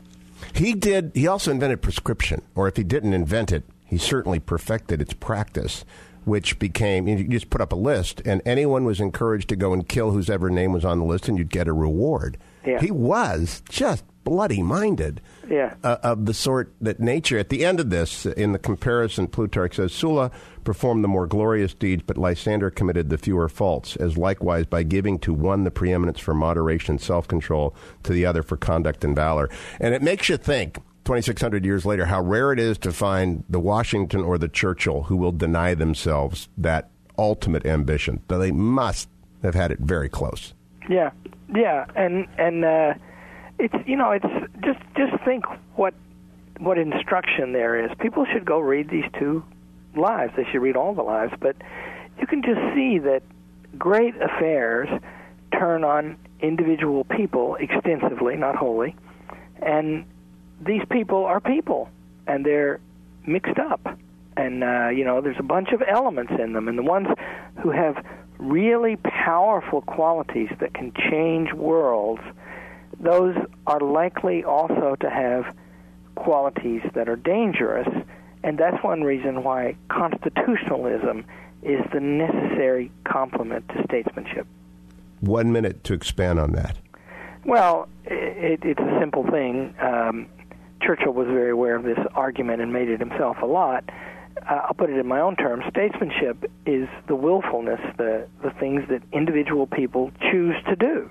He 0.54 0.74
did. 0.74 1.12
He 1.14 1.28
also 1.28 1.52
invented 1.52 1.82
proscription, 1.82 2.42
or 2.56 2.66
if 2.66 2.76
he 2.76 2.82
didn't 2.82 3.14
invent 3.14 3.52
it, 3.52 3.62
he 3.84 3.96
certainly 3.96 4.40
perfected 4.40 5.00
its 5.00 5.12
practice, 5.12 5.84
which 6.24 6.58
became 6.58 7.06
you 7.06 7.22
just 7.24 7.50
put 7.50 7.60
up 7.60 7.72
a 7.72 7.76
list, 7.76 8.22
and 8.24 8.42
anyone 8.44 8.84
was 8.84 9.00
encouraged 9.00 9.48
to 9.50 9.56
go 9.56 9.72
and 9.72 9.88
kill 9.88 10.10
whose 10.10 10.28
ever 10.28 10.50
name 10.50 10.72
was 10.72 10.84
on 10.84 10.98
the 10.98 11.04
list, 11.04 11.28
and 11.28 11.38
you'd 11.38 11.50
get 11.50 11.68
a 11.68 11.72
reward. 11.72 12.38
Yeah. 12.66 12.80
He 12.80 12.90
was 12.90 13.62
just 13.68 14.04
bloody 14.24 14.62
minded 14.62 15.20
Yeah. 15.48 15.74
uh, 15.82 15.96
of 16.02 16.26
the 16.26 16.35
sort 16.35 16.72
that 16.80 17.00
nature, 17.00 17.38
at 17.38 17.48
the 17.48 17.64
end 17.64 17.80
of 17.80 17.90
this, 17.90 18.24
in 18.26 18.52
the 18.52 18.58
comparison, 18.58 19.26
Plutarch 19.26 19.76
says 19.76 19.92
Sulla 19.92 20.30
performed 20.64 21.02
the 21.02 21.08
more 21.08 21.26
glorious 21.26 21.74
deeds, 21.74 22.02
but 22.06 22.16
Lysander 22.16 22.70
committed 22.70 23.11
the 23.11 23.18
fewer 23.18 23.48
faults, 23.48 23.96
as 23.96 24.16
likewise 24.16 24.66
by 24.66 24.82
giving 24.85 25.18
to 25.20 25.32
one 25.35 25.64
the 25.64 25.70
preeminence 25.70 26.20
for 26.20 26.35
moderation 26.35 26.92
and 26.92 27.00
self 27.00 27.26
control, 27.26 27.74
to 28.04 28.12
the 28.12 28.24
other 28.26 28.42
for 28.42 28.56
conduct 28.56 29.04
and 29.04 29.16
valor. 29.16 29.48
And 29.80 29.94
it 29.94 30.02
makes 30.02 30.28
you 30.28 30.37
think. 30.37 30.78
2,600 31.04 31.64
years 31.64 31.85
later, 31.85 32.06
how 32.06 32.22
rare 32.22 32.52
it 32.52 32.61
is 32.61 32.78
to 32.78 32.92
find 32.92 33.42
the 33.48 33.58
Washington 33.58 34.20
or 34.20 34.38
the 34.38 34.46
Churchill 34.48 35.02
who 35.02 35.16
will 35.16 35.32
deny 35.32 35.74
themselves 35.74 36.48
that 36.56 36.90
ultimate 37.18 37.66
ambition. 37.66 38.20
Though 38.28 38.38
they 38.38 38.52
must 38.52 39.08
have 39.42 39.56
had 39.56 39.72
it 39.72 39.80
very 39.80 40.08
close. 40.08 40.54
Yeah, 40.88 41.11
yeah, 41.52 41.87
and 41.96 42.28
and 42.38 42.64
uh, 42.64 42.94
it's 43.62 43.88
you 43.88 43.96
know 43.96 44.11
it's 44.11 44.27
just 44.61 44.81
just 44.96 45.12
think 45.25 45.44
what 45.77 45.94
what 46.59 46.79
instruction 46.79 47.53
there 47.53 47.85
is. 47.85 47.90
People 48.01 48.27
should 48.31 48.44
go 48.44 48.59
read 48.59 48.90
these 48.90 49.05
two 49.18 49.44
lives. 49.96 50.33
They 50.37 50.44
should 50.51 50.61
read 50.61 50.77
all 50.77 50.94
the 50.94 51.03
lives, 51.03 51.33
but 51.40 51.57
you 52.20 52.27
can 52.27 52.42
just 52.42 52.61
see 52.75 52.98
that 52.98 53.22
great 53.79 54.14
affairs 54.20 54.88
turn 55.53 55.85
on 55.85 56.16
individual 56.40 57.05
people 57.05 57.57
extensively, 57.57 58.37
not 58.37 58.57
wholly, 58.57 58.96
and 59.61 60.05
these 60.61 60.83
people 60.90 61.25
are 61.25 61.40
people, 61.40 61.88
and 62.27 62.44
they're 62.44 62.81
mixed 63.27 63.59
up. 63.59 63.98
And 64.37 64.64
uh, 64.64 64.88
you 64.88 65.05
know, 65.05 65.20
there's 65.20 65.38
a 65.38 65.44
bunch 65.44 65.70
of 65.72 65.83
elements 65.87 66.33
in 66.38 66.53
them, 66.53 66.68
and 66.68 66.77
the 66.77 66.83
ones 66.83 67.07
who 67.62 67.70
have 67.70 68.05
really 68.38 68.96
powerful 68.96 69.83
qualities 69.83 70.48
that 70.59 70.75
can 70.75 70.92
change 71.11 71.53
worlds, 71.53 72.22
those 73.02 73.36
are 73.66 73.80
likely 73.80 74.44
also 74.44 74.96
to 75.00 75.10
have 75.10 75.44
qualities 76.14 76.82
that 76.94 77.08
are 77.08 77.16
dangerous, 77.16 77.88
and 78.44 78.58
that's 78.58 78.82
one 78.82 79.02
reason 79.02 79.42
why 79.42 79.76
constitutionalism 79.88 81.24
is 81.62 81.80
the 81.92 82.00
necessary 82.00 82.90
complement 83.04 83.68
to 83.68 83.84
statesmanship. 83.84 84.46
One 85.20 85.52
minute 85.52 85.84
to 85.84 85.94
expand 85.94 86.40
on 86.40 86.52
that. 86.52 86.76
Well, 87.44 87.88
it, 88.04 88.60
it's 88.64 88.80
a 88.80 88.98
simple 89.00 89.24
thing. 89.30 89.74
Um, 89.80 90.26
Churchill 90.80 91.12
was 91.12 91.26
very 91.28 91.50
aware 91.50 91.76
of 91.76 91.84
this 91.84 91.98
argument 92.14 92.60
and 92.60 92.72
made 92.72 92.88
it 92.88 93.00
himself 93.00 93.36
a 93.42 93.46
lot. 93.46 93.84
Uh, 94.48 94.60
I'll 94.66 94.74
put 94.74 94.90
it 94.90 94.96
in 94.96 95.06
my 95.06 95.20
own 95.20 95.36
terms. 95.36 95.64
Statesmanship 95.70 96.50
is 96.66 96.88
the 97.06 97.14
willfulness, 97.14 97.80
the 97.96 98.26
the 98.42 98.50
things 98.50 98.82
that 98.88 99.02
individual 99.12 99.66
people 99.66 100.10
choose 100.30 100.56
to 100.68 100.76
do. 100.76 101.10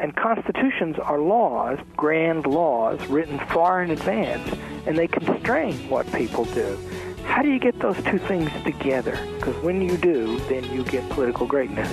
And 0.00 0.16
constitutions 0.16 0.98
are 0.98 1.18
laws, 1.20 1.78
grand 1.96 2.46
laws, 2.46 2.98
written 3.08 3.38
far 3.48 3.82
in 3.82 3.90
advance, 3.90 4.56
and 4.86 4.96
they 4.96 5.06
constrain 5.06 5.76
what 5.90 6.10
people 6.12 6.46
do. 6.46 6.78
How 7.24 7.42
do 7.42 7.50
you 7.50 7.58
get 7.58 7.78
those 7.80 8.02
two 8.04 8.18
things 8.18 8.50
together? 8.64 9.18
Because 9.36 9.54
when 9.62 9.82
you 9.82 9.98
do, 9.98 10.38
then 10.48 10.64
you 10.72 10.84
get 10.84 11.06
political 11.10 11.46
greatness. 11.46 11.92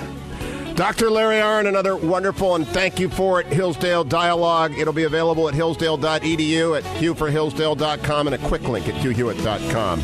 Dr. 0.76 1.10
Larry 1.10 1.41
Arnn, 1.41 1.67
another 1.67 1.98
wonderful 1.98 2.56
and 2.56 2.65
thank 2.67 3.00
you 3.00 3.10
for 3.10 3.41
it, 3.41 3.48
Hillsdale 3.48 4.04
Dialogue. 4.04 4.78
It'll 4.78 4.93
be 4.93 5.04
available 5.04 5.50
at 5.50 5.56
hillsdale.edu, 5.56 6.78
at 6.78 6.84
hughforhillsdale.com, 6.84 8.28
and 8.28 8.36
a 8.36 8.48
quick 8.48 8.62
link 8.70 8.88
at 8.88 8.93
hughhewitt.com. 8.93 10.04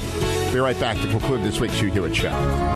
Be 0.51 0.59
right 0.59 0.79
back 0.79 0.97
to 0.97 1.07
conclude 1.07 1.43
this 1.43 1.59
week's 1.59 1.79
Hugh 1.79 1.91
Hewitt 1.91 2.15
Show. 2.15 2.31